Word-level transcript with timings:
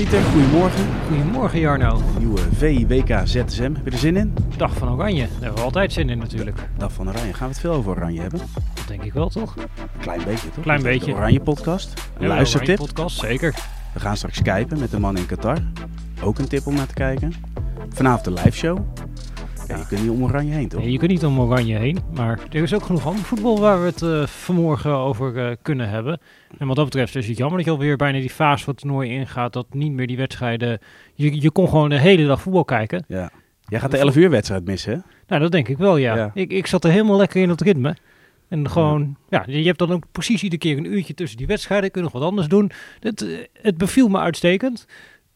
Pieter, 0.00 0.22
goedemorgen. 0.22 0.86
Goedemorgen 1.08 1.60
Jarno. 1.60 2.02
Nieuwe 2.18 2.38
VWK 2.38 3.20
ZSM. 3.24 3.62
Heb 3.74 3.84
je 3.84 3.90
er 3.90 3.98
zin 3.98 4.16
in? 4.16 4.34
Dag 4.56 4.74
van 4.74 4.90
Oranje. 4.92 5.22
Daar 5.22 5.30
hebben 5.40 5.54
we 5.54 5.60
altijd 5.60 5.92
zin 5.92 6.08
in 6.08 6.18
natuurlijk. 6.18 6.68
Dag 6.78 6.92
van 6.92 7.08
Oranje. 7.08 7.32
Gaan 7.32 7.48
we 7.48 7.52
het 7.52 7.60
veel 7.60 7.72
over 7.72 7.90
Oranje 7.90 8.20
hebben? 8.20 8.40
Dat 8.74 8.88
denk 8.88 9.02
ik 9.02 9.12
wel 9.12 9.28
toch? 9.28 9.54
Klein 10.00 10.20
beetje 10.24 10.50
toch? 10.50 10.62
Klein 10.62 10.82
beetje. 10.82 11.06
De 11.06 11.16
Oranje 11.16 11.40
podcast. 11.40 11.92
Een 12.16 12.22
Ja, 12.22 12.28
luistertip. 12.28 12.80
Oranje 12.80 12.92
podcast, 12.94 13.18
zeker. 13.18 13.54
We 13.92 14.00
gaan 14.00 14.16
straks 14.16 14.36
skypen 14.36 14.78
met 14.78 14.90
de 14.90 14.98
man 15.00 15.16
in 15.16 15.26
Qatar. 15.26 15.58
Ook 16.22 16.38
een 16.38 16.48
tip 16.48 16.66
om 16.66 16.74
naar 16.74 16.86
te 16.86 16.94
kijken. 16.94 17.32
Vanavond 17.88 18.24
de 18.24 18.30
live 18.32 18.56
show. 18.56 18.78
Ja, 19.70 19.76
je 19.76 19.86
kunt 19.86 20.00
niet 20.00 20.10
om 20.10 20.22
Oranje 20.22 20.52
heen 20.52 20.68
toch? 20.68 20.80
Nee, 20.80 20.92
je 20.92 20.98
kunt 20.98 21.10
niet 21.10 21.24
om 21.24 21.40
Oranje 21.40 21.76
heen, 21.76 21.98
maar 22.14 22.38
er 22.50 22.62
is 22.62 22.74
ook 22.74 22.82
genoeg 22.82 23.06
ander 23.06 23.24
voetbal 23.24 23.60
waar 23.60 23.80
we 23.80 23.86
het 23.86 24.02
eh, 24.02 24.26
vanmorgen 24.26 24.92
over 24.92 25.46
eh, 25.46 25.56
kunnen 25.62 25.88
hebben. 25.88 26.20
En 26.58 26.66
wat 26.66 26.76
dat 26.76 26.84
betreft 26.84 27.16
is 27.16 27.28
het 27.28 27.36
jammer 27.36 27.56
dat 27.56 27.66
je 27.66 27.72
alweer 27.72 27.96
bijna 27.96 28.18
die 28.18 28.30
fase 28.30 28.64
van 28.64 28.72
het 28.72 28.82
toernooi 28.82 29.10
ingaat, 29.10 29.52
dat 29.52 29.66
niet 29.70 29.92
meer 29.92 30.06
die 30.06 30.16
wedstrijden... 30.16 30.78
Je, 31.14 31.40
je 31.40 31.50
kon 31.50 31.68
gewoon 31.68 31.88
de 31.88 31.98
hele 32.00 32.26
dag 32.26 32.40
voetbal 32.40 32.64
kijken. 32.64 33.04
Ja. 33.08 33.30
Jij 33.64 33.80
gaat 33.80 33.90
de 33.90 33.98
11 33.98 34.16
uur 34.16 34.30
wedstrijd 34.30 34.64
missen 34.64 34.92
hè? 34.92 34.98
Nou, 35.26 35.42
dat 35.42 35.52
denk 35.52 35.68
ik 35.68 35.78
wel, 35.78 35.96
ja. 35.96 36.16
Ja. 36.16 36.30
Ik, 36.34 36.52
ik 36.52 36.66
zat 36.66 36.84
er 36.84 36.90
helemaal 36.90 37.16
lekker 37.16 37.42
in 37.42 37.48
het 37.48 37.60
ritme. 37.60 37.96
En 38.48 38.70
gewoon, 38.70 39.16
ja, 39.28 39.44
je 39.46 39.66
hebt 39.66 39.78
dan 39.78 39.92
ook 39.92 40.04
precies 40.12 40.42
iedere 40.42 40.62
keer 40.62 40.76
een 40.76 40.92
uurtje 40.92 41.14
tussen 41.14 41.38
die 41.38 41.46
wedstrijden. 41.46 41.90
Kun 41.90 42.00
je 42.00 42.08
nog 42.12 42.20
wat 42.20 42.30
anders 42.30 42.48
doen. 42.48 42.70
Het, 43.00 43.22
eh, 43.22 43.38
het 43.52 43.78
beviel 43.78 44.08
me 44.08 44.18
uitstekend. 44.18 44.86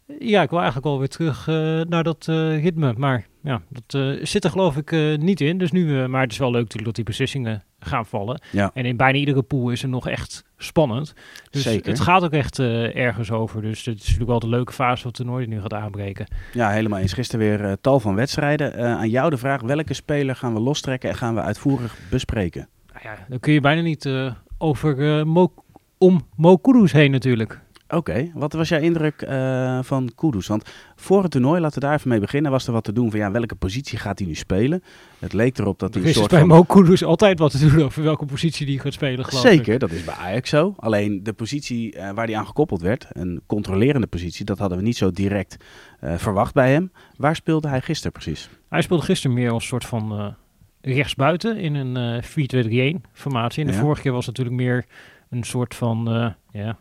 Ja, 0.07 0.43
ik 0.43 0.51
wil 0.51 0.59
eigenlijk 0.59 0.89
wel 0.89 0.99
weer 0.99 1.09
terug 1.09 1.49
eh, 1.49 1.81
naar 1.89 2.03
dat 2.03 2.27
eh, 2.29 2.63
ritme. 2.63 2.95
Maar 2.97 3.27
ja, 3.43 3.63
dat 3.69 4.01
eh, 4.01 4.25
zit 4.25 4.45
er 4.45 4.51
geloof 4.51 4.77
ik 4.77 5.19
niet 5.19 5.41
in. 5.41 5.59
Dus 5.59 5.73
nu, 5.73 6.09
maar 6.09 6.23
het 6.23 6.33
is 6.33 6.39
wel 6.39 6.51
leuk 6.51 6.61
natuurlijk 6.61 6.85
dat 6.85 6.95
die 6.95 7.05
beslissingen 7.05 7.65
gaan 7.79 8.07
vallen. 8.07 8.41
Ja. 8.51 8.71
En 8.75 8.85
in 8.85 8.97
bijna 8.97 9.19
iedere 9.19 9.43
pool 9.43 9.71
is 9.71 9.83
er 9.83 9.89
nog 9.89 10.09
echt 10.09 10.45
spannend. 10.57 11.15
Dus 11.51 11.63
Zeker. 11.63 11.91
het 11.91 12.01
gaat 12.01 12.25
ook 12.25 12.33
echt 12.33 12.59
ergens 12.59 13.31
over. 13.31 13.63
Dus 13.63 13.85
het 13.85 13.95
is 13.95 14.01
natuurlijk 14.01 14.31
wel 14.31 14.39
de 14.39 14.49
leuke 14.49 14.73
fase 14.73 15.03
van 15.03 15.07
het 15.07 15.17
toernooi 15.17 15.47
die 15.47 15.55
nu 15.55 15.61
gaat 15.61 15.73
aanbreken. 15.73 16.27
Ja, 16.53 16.71
helemaal 16.71 16.99
eens. 16.99 17.13
Gisteren 17.13 17.47
weer 17.47 17.77
tal 17.81 18.01
van 18.01 18.15
wedstrijden. 18.15 18.99
Aan 18.99 19.11
jou 19.11 19.31
de 19.31 19.37
vraag, 19.37 19.63
welke 19.63 19.95
speler 19.95 20.37
gaan 20.37 20.55
we 20.55 20.61
lostrekken 20.61 21.11
en 21.11 21.17
gaan 21.17 21.35
we 21.35 21.41
uitvoerig 21.41 21.97
bespreken? 22.11 22.69
Nou 22.93 23.01
ja, 23.03 23.27
dan 23.29 23.41
kun 23.41 23.53
je 23.53 23.61
bijna 23.61 23.81
niet 23.81 24.11
over 24.59 25.27
Mo 25.27 25.53
om 25.99 26.27
Mo 26.37 26.57
Kudus 26.57 26.93
heen 26.93 27.11
natuurlijk. 27.11 27.61
Oké, 27.97 28.31
wat 28.35 28.53
was 28.53 28.69
jouw 28.69 28.81
indruk 28.81 29.23
eh, 29.23 29.79
van 29.83 30.11
Kudus? 30.15 30.47
Want 30.47 30.71
voor 30.97 31.23
het 31.23 31.31
toernooi, 31.31 31.61
laten 31.61 31.81
we 31.81 31.87
daar 31.87 31.95
even 31.97 32.09
mee 32.09 32.21
beginnen, 32.21 32.51
was 32.51 32.67
er 32.67 32.73
wat 32.73 32.85
te 32.85 32.93
doen 32.93 33.11
van 33.11 33.19
ja, 33.21 33.31
welke 33.31 33.55
positie 33.55 33.99
gaat 33.99 34.19
hij 34.19 34.29
nu 34.29 34.35
spelen? 34.35 34.83
Het 35.19 35.33
leek 35.33 35.59
erop 35.59 35.79
dat 35.79 35.95
hij 35.95 36.03
Er 36.03 36.09
een 36.09 36.15
is 36.15 36.19
dus 36.19 36.29
soort 36.31 36.31
bij 36.31 36.41
van... 36.41 36.49
Mo 36.49 36.63
Kudus 36.63 37.05
altijd 37.05 37.39
wat 37.39 37.51
te 37.51 37.59
doen 37.69 37.85
over 37.85 38.03
welke 38.03 38.27
positie 38.27 38.67
die 38.67 38.79
gaat 38.81 38.93
spelen, 38.93 39.25
geloof 39.25 39.45
ik. 39.45 39.51
Zeker, 39.51 39.79
dat 39.79 39.91
is 39.91 40.05
bij 40.05 40.15
Ajax 40.15 40.49
zo. 40.51 40.75
Alleen 40.77 41.23
de 41.23 41.33
positie 41.33 41.93
eh, 41.97 42.11
waar 42.15 42.27
hij 42.27 42.37
aan 42.37 42.47
gekoppeld 42.47 42.81
werd, 42.81 43.07
een 43.13 43.43
controlerende 43.47 44.07
positie, 44.07 44.45
dat 44.45 44.59
hadden 44.59 44.79
we 44.79 44.85
niet 44.85 44.97
zo 44.97 45.11
direct 45.11 45.57
eh, 46.01 46.15
verwacht 46.17 46.55
bij 46.55 46.73
hem. 46.73 46.93
Waar 47.17 47.37
speelde 47.37 47.69
hij 47.69 47.81
gisteren 47.81 48.13
precies? 48.13 48.49
Hij 48.69 48.83
speelde 48.83 49.05
gisteren 49.05 49.37
meer 49.37 49.51
als 49.51 49.63
een 49.63 49.69
soort 49.69 49.85
van 49.85 50.35
rechtsbuiten 50.81 51.57
in 51.57 51.75
een 51.75 52.23
eh 52.23 52.95
4-2-3-1 52.97 53.01
formatie. 53.13 53.61
En 53.65 53.71
de 53.71 53.77
Ja. 53.77 53.81
vorige 53.83 54.03
keer 54.03 54.13
was 54.13 54.27
het 54.27 54.37
natuurlijk 54.39 54.65
meer 54.67 54.85
een 55.31 55.43
soort 55.45 55.75
van 55.75 56.35
ja, 56.55 56.79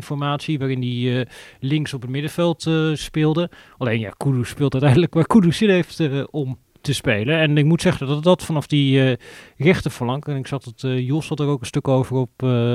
5-3-1-1 0.00 0.04
formatie, 0.04 0.58
waarin 0.58 0.80
hij 0.80 1.20
eh, 1.20 1.26
links 1.60 1.94
op 1.94 2.02
het 2.02 2.10
middenveld 2.10 2.66
eh, 2.66 2.90
speelde. 2.94 3.50
Alleen 3.78 4.00
ja, 4.00 4.10
Kudus 4.16 4.48
speelt 4.48 4.72
uiteindelijk 4.72 5.14
waar 5.14 5.26
Kudus 5.26 5.56
zin 5.56 5.68
heeft 5.70 6.00
eh, 6.00 6.22
om 6.30 6.58
te 6.80 6.92
spelen. 6.94 7.38
En 7.38 7.58
ik 7.58 7.64
moet 7.64 7.82
zeggen 7.82 8.06
dat 8.06 8.22
dat 8.22 8.44
vanaf 8.44 8.66
die 8.66 9.10
eh 9.10 9.16
rechterflank, 9.56 10.26
en 10.28 10.36
ik 10.36 10.46
zat 10.46 10.64
het, 10.64 10.80
Jos 10.80 11.28
had 11.28 11.40
er 11.40 11.46
ook 11.46 11.60
een 11.60 11.66
stuk 11.66 11.88
over 11.88 12.16
op 12.16 12.30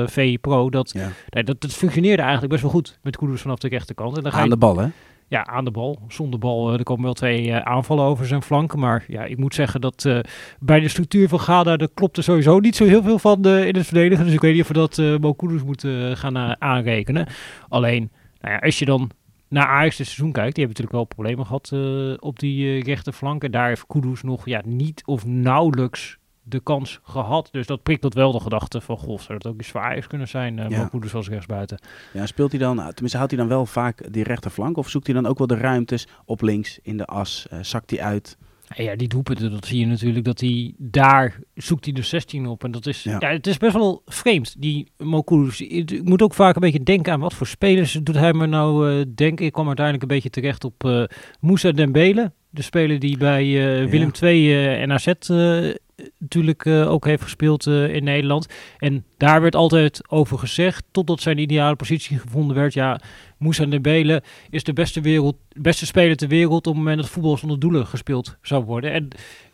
VI 0.05 0.37
Pro, 0.37 0.69
dat, 0.69 0.91
Ja. 0.93 1.11
nee, 1.29 1.43
dat 1.43 1.55
het 1.59 1.73
functioneerde 1.73 2.21
eigenlijk 2.21 2.51
best 2.51 2.63
wel 2.63 2.71
goed 2.71 2.99
met 3.01 3.17
Kudus 3.17 3.41
vanaf 3.41 3.59
de 3.59 3.67
rechterkant. 3.67 4.17
En 4.17 4.23
dan 4.23 4.31
ga 4.31 4.39
Aan 4.39 4.49
de 4.49 4.57
bal, 4.57 4.77
hè? 4.77 4.87
Ja, 5.29 5.45
aan 5.45 5.65
de 5.65 5.71
bal. 5.71 5.99
Zonder 6.07 6.39
bal, 6.39 6.71
eh, 6.71 6.77
er 6.77 6.83
komen 6.83 7.03
wel 7.03 7.13
twee 7.13 7.51
eh, 7.51 7.59
aanvallen 7.59 8.05
over 8.05 8.25
zijn 8.25 8.41
flanken. 8.41 8.79
Maar 8.79 9.03
ja, 9.07 9.23
ik 9.23 9.37
moet 9.37 9.53
zeggen 9.53 9.81
dat 9.81 10.05
eh, 10.05 10.19
bij 10.59 10.79
de 10.79 10.87
structuur 10.87 11.27
van 11.27 11.39
Gada, 11.39 11.77
daar 11.77 11.89
klopt 11.93 12.17
er 12.17 12.23
sowieso 12.23 12.59
niet 12.59 12.75
zo 12.75 12.85
heel 12.85 13.03
veel 13.03 13.19
van 13.19 13.47
in 13.47 13.75
het 13.75 13.85
verdedigen. 13.85 14.25
Dus 14.25 14.33
ik 14.33 14.41
weet 14.41 14.53
niet 14.53 14.61
of 14.61 14.67
we 14.67 14.73
dat 14.73 14.97
eh 14.97 15.17
Mo 15.17 15.33
Kudus 15.33 15.63
moeten 15.63 16.17
gaan 16.17 16.61
aanrekenen. 16.61 17.27
Alleen, 17.69 18.09
nou 18.41 18.53
ja, 18.53 18.59
als 18.59 18.79
je 18.79 18.85
dan 18.85 19.11
naar 19.49 19.67
Ajax 19.67 19.97
dit 19.97 20.05
seizoen 20.05 20.31
kijkt, 20.31 20.55
die 20.55 20.65
hebben 20.65 20.83
natuurlijk 20.83 20.91
wel 20.91 21.03
problemen 21.03 21.45
gehad 21.45 21.69
eh, 21.73 22.13
op 22.19 22.39
die 22.39 22.67
eh, 22.67 22.81
rechterflank. 22.81 23.43
En 23.43 23.51
daar 23.51 23.67
heeft 23.67 23.87
Kudus 23.87 24.21
nog 24.21 24.45
ja, 24.45 24.61
niet 24.65 25.01
of 25.05 25.25
nauwelijks 25.25 26.17
de 26.49 26.59
kans 26.59 26.99
gehad. 27.03 27.49
Dus 27.51 27.65
dat 27.67 27.83
prikt 27.83 28.01
dat 28.01 28.13
wel 28.13 28.31
de 28.31 28.39
gedachte 28.39 28.81
van, 28.81 28.97
goh, 28.97 29.19
zou 29.19 29.39
dat 29.39 29.51
ook 29.51 29.57
eens 29.57 29.67
voor 29.67 29.81
Ajax 29.81 30.07
kunnen 30.07 30.27
zijn, 30.27 30.59
eh 30.59 30.69
Ja. 30.69 30.81
Mo 30.81 30.87
Kudus 30.87 31.13
als 31.13 31.29
rechtsbuiten. 31.29 31.79
Ja, 32.13 32.25
speelt 32.25 32.51
hij 32.51 32.59
dan, 32.59 32.75
tenminste 32.75 33.17
houdt 33.17 33.31
hij 33.31 33.39
dan 33.41 33.49
wel 33.49 33.65
vaak 33.65 34.13
die 34.13 34.23
rechterflank 34.23 34.77
of 34.77 34.89
zoekt 34.89 35.05
hij 35.05 35.15
dan 35.15 35.25
ook 35.25 35.37
wel 35.37 35.47
de 35.47 35.57
ruimtes 35.57 36.07
op 36.25 36.41
links 36.41 36.79
in 36.83 36.97
de 36.97 37.05
as? 37.05 37.47
Eh, 37.49 37.59
zakt 37.61 37.89
hij 37.89 38.01
uit? 38.01 38.37
Ja, 38.75 38.83
Ja, 38.83 38.95
die 38.95 39.07
doelpunten, 39.07 39.51
dat 39.51 39.65
zie 39.65 39.79
je 39.79 39.85
natuurlijk, 39.85 40.25
dat 40.25 40.39
hij 40.39 40.73
daar 40.77 41.39
zoekt 41.55 41.85
hij 41.85 41.93
de 41.93 42.01
16 42.01 42.45
op. 42.47 42.63
En 42.63 42.71
dat 42.71 42.85
is, 42.85 43.03
Ja. 43.03 43.15
ja. 43.19 43.29
het 43.29 43.47
is 43.47 43.57
best 43.57 43.73
wel 43.73 44.01
vreemd, 44.05 44.55
die 44.61 44.91
Mokulus. 44.97 45.61
Ik 45.61 46.03
moet 46.03 46.21
ook 46.21 46.33
vaak 46.33 46.55
een 46.55 46.61
beetje 46.61 46.83
denken 46.83 47.13
aan 47.13 47.19
wat 47.19 47.33
voor 47.33 47.47
spelers 47.47 47.91
doet 48.03 48.15
hij 48.15 48.33
me 48.33 48.45
nou 48.45 48.91
eh, 48.99 49.05
denken. 49.15 49.45
Ik 49.45 49.51
kwam 49.53 49.67
uiteindelijk 49.67 50.03
een 50.05 50.15
beetje 50.15 50.29
terecht 50.29 50.63
op 50.63 50.83
eh 50.85 51.03
Moussa 51.39 51.71
Dembele. 51.71 52.31
De 52.49 52.61
speler 52.61 52.99
die 52.99 53.17
bij 53.17 53.45
Ja. 53.45 53.87
Willem 53.89 54.11
II 54.21 54.51
eh, 54.53 54.81
en 54.81 54.91
AZ 54.91 55.07
eh, 55.07 55.69
natuurlijk 56.17 56.65
eh, 56.65 56.91
ook 56.91 57.05
heeft 57.05 57.23
gespeeld 57.23 57.67
eh, 57.67 57.93
in 57.93 58.03
Nederland. 58.03 58.47
En 58.77 59.03
daar 59.17 59.41
werd 59.41 59.55
altijd 59.55 60.01
over 60.09 60.37
gezegd, 60.37 60.83
totdat 60.91 61.21
zijn 61.21 61.37
ideale 61.37 61.75
positie 61.75 62.19
gevonden 62.19 62.55
werd. 62.55 62.73
Ja, 62.73 62.99
Moussa 63.37 63.65
Dembele 63.65 64.23
is 64.49 64.63
de 64.63 64.73
beste, 64.73 65.01
wereld, 65.01 65.35
beste 65.49 65.85
speler 65.85 66.15
ter 66.15 66.27
wereld 66.27 66.67
op 66.67 66.73
het 66.73 66.83
moment 66.83 66.97
dat 67.01 67.09
voetbal 67.09 67.37
zonder 67.37 67.59
doelen 67.59 67.85
gespeeld 67.87 68.37
zou 68.41 68.63
worden. 68.63 68.91
En 68.91 69.07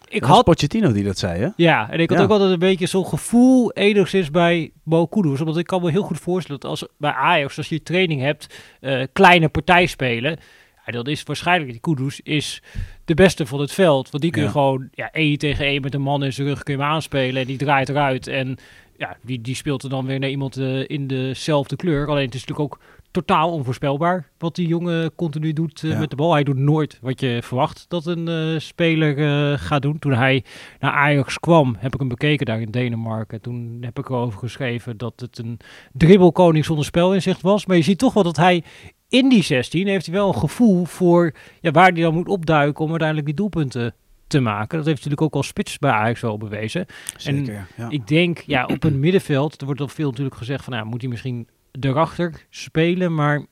ik 0.10 0.22
Dat 0.22 0.30
had 0.30 0.44
Pochettino 0.44 0.92
die 0.92 1.04
dat 1.04 1.18
zei, 1.18 1.42
hè? 1.42 1.50
ja, 1.56 1.90
en 1.92 2.00
ik 2.00 2.10
had 2.10 2.18
Ja. 2.18 2.24
ook 2.24 2.30
altijd 2.32 2.52
een 2.52 2.60
beetje 2.60 2.86
zo'n 2.86 3.06
gevoel 3.06 3.72
enigszins 3.72 4.32
bij 4.32 4.72
Mo 4.84 5.06
Kudus. 5.08 5.40
Omdat 5.40 5.58
ik 5.58 5.66
kan 5.68 5.82
me 5.82 5.92
heel 5.92 6.04
goed 6.04 6.20
voorstellen 6.20 6.62
dat 6.62 6.70
als 6.70 6.86
bij 6.98 7.12
Ajax, 7.12 7.58
als 7.58 7.70
je 7.70 7.84
training 7.84 8.22
hebt, 8.22 8.60
eh, 8.80 9.04
kleine 9.14 9.50
partij 9.50 9.86
spelen. 9.86 10.38
Dat 10.86 11.08
is 11.08 11.24
waarschijnlijk, 11.24 11.72
die 11.72 11.80
Kudus 11.82 12.22
is 12.22 12.62
de 13.06 13.14
beste 13.14 13.46
van 13.46 13.60
het 13.60 13.72
veld. 13.72 14.10
Want 14.10 14.24
die 14.24 14.32
kun 14.32 14.42
je 14.42 14.48
Ja. 14.48 14.54
gewoon 14.54 14.88
ja, 14.94 15.12
één 15.12 15.38
tegen 15.38 15.66
één 15.66 15.82
met 15.82 15.94
een 15.94 16.02
man 16.02 16.24
in 16.24 16.34
zijn 16.34 16.48
rug 16.48 16.64
kun 16.64 16.74
je 16.76 16.80
hem 16.82 16.90
aanspelen. 16.90 17.42
En 17.42 17.48
die 17.48 17.58
draait 17.58 17.90
eruit. 17.90 18.28
En 18.28 18.58
ja, 18.98 19.18
die, 19.22 19.42
die 19.42 19.56
speelt 19.56 19.84
er 19.84 19.90
dan 19.90 20.06
weer 20.06 20.20
naar 20.20 20.30
iemand 20.30 20.58
eh, 20.58 20.90
in 20.90 21.08
dezelfde 21.08 21.76
kleur. 21.76 22.08
Alleen 22.08 22.26
het 22.26 22.34
is 22.36 22.46
natuurlijk 22.46 22.74
ook 22.74 22.80
totaal 23.12 23.52
onvoorspelbaar 23.52 24.30
wat 24.38 24.56
die 24.56 24.68
jongen 24.68 25.16
continu 25.16 25.54
doet 25.54 25.84
eh, 25.84 25.90
Ja. 25.90 26.00
met 26.00 26.10
de 26.10 26.16
bal. 26.16 26.34
Hij 26.34 26.44
doet 26.44 26.58
nooit 26.58 26.98
wat 27.02 27.20
je 27.20 27.40
verwacht 27.44 27.86
dat 27.88 28.06
een 28.06 28.28
eh, 28.28 28.60
speler 28.60 29.60
gaat 29.60 29.82
doen. 29.82 30.00
Toen 30.00 30.14
hij 30.14 30.44
naar 30.80 30.92
Ajax 30.92 31.40
kwam, 31.40 31.76
heb 31.80 31.94
ik 31.94 32.00
hem 32.00 32.08
bekeken 32.10 32.46
daar 32.46 32.62
in 32.62 32.72
Denemarken. 32.72 33.42
Toen 33.42 33.78
heb 33.82 34.00
ik 34.00 34.10
erover 34.10 34.40
geschreven 34.40 34.98
dat 34.98 35.14
het 35.20 35.38
een 35.38 35.60
dribbelkoning 35.94 36.66
zonder 36.66 36.86
spelinzicht 36.86 37.42
was. 37.42 37.66
Maar 37.66 37.78
je 37.78 37.84
ziet 37.84 37.98
toch 37.98 38.14
wel 38.14 38.24
dat 38.24 38.38
hij 38.38 38.64
in 39.10 39.30
die 39.30 39.44
16 39.44 39.88
heeft 39.88 40.06
hij 40.06 40.16
wel 40.16 40.28
een 40.28 40.40
gevoel 40.40 40.86
voor 40.86 41.34
ja, 41.62 41.72
waar 41.72 41.92
hij 41.92 42.02
dan 42.02 42.14
moet 42.14 42.28
opduiken 42.28 42.84
om 42.84 42.90
uiteindelijk 42.90 43.28
die 43.28 43.36
doelpunten 43.36 43.96
te 44.28 44.40
maken. 44.40 44.78
Dat 44.78 44.86
heeft 44.86 44.98
natuurlijk 44.98 45.22
ook 45.22 45.34
als 45.34 45.48
spits 45.48 45.78
bij 45.80 45.92
Ajax 45.92 46.22
wel 46.22 46.38
bewezen. 46.38 46.86
Zeker, 47.18 47.68
ja. 47.78 47.90
Ik 47.90 48.08
denk, 48.08 48.40
ja, 48.40 48.66
op 48.66 48.84
een 48.84 49.00
middenveld, 49.00 49.60
er 49.60 49.66
wordt 49.66 49.82
al 49.82 49.88
veel 49.88 50.10
natuurlijk 50.10 50.36
gezegd 50.36 50.64
van, 50.64 50.74
nou, 50.74 50.86
moet 50.86 51.02
hij 51.02 51.10
misschien 51.10 51.48
erachter 51.80 52.46
spelen, 52.50 53.14
maar 53.14 53.46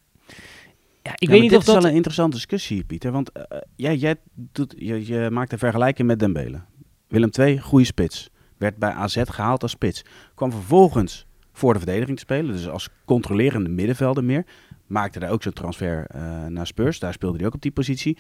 ja, 1.03 1.11
ik 1.15 1.27
Ja, 1.27 1.29
weet 1.29 1.41
niet 1.41 1.49
dit 1.49 1.59
of 1.59 1.65
is 1.67 1.73
dat... 1.73 1.81
wel 1.81 1.89
een 1.89 1.95
interessante 1.95 2.35
discussie, 2.35 2.83
Pieter. 2.83 3.11
Want 3.11 3.31
eh, 3.31 3.43
jij, 3.75 3.95
jij 3.95 4.15
doet, 4.33 4.73
je, 4.77 5.07
je 5.07 5.29
maakt 5.31 5.51
een 5.51 5.57
vergelijking 5.57 6.07
met 6.07 6.19
Dembele. 6.19 6.61
Willem 7.07 7.29
II, 7.39 7.59
goede 7.59 7.85
spits. 7.85 8.29
Werd 8.57 8.77
bij 8.77 8.91
AZ 8.91 9.21
gehaald 9.25 9.61
als 9.61 9.71
spits. 9.71 10.01
Kwam 10.35 10.51
vervolgens 10.51 11.25
voor 11.51 11.73
de 11.73 11.79
verdediging 11.79 12.17
te 12.17 12.23
spelen. 12.23 12.51
Dus 12.51 12.69
als 12.69 12.89
controlerende 13.05 13.69
middenvelder 13.69 14.23
meer. 14.23 14.45
Maakte 14.93 15.19
daar 15.19 15.29
ook 15.31 15.43
zo'n 15.43 15.53
transfer 15.53 16.05
eh, 16.07 16.45
naar 16.45 16.67
Spurs. 16.67 16.99
Daar 16.99 17.13
speelde 17.13 17.37
hij 17.37 17.45
ook 17.47 17.53
op 17.53 17.61
die 17.61 17.71
positie. 17.71 18.17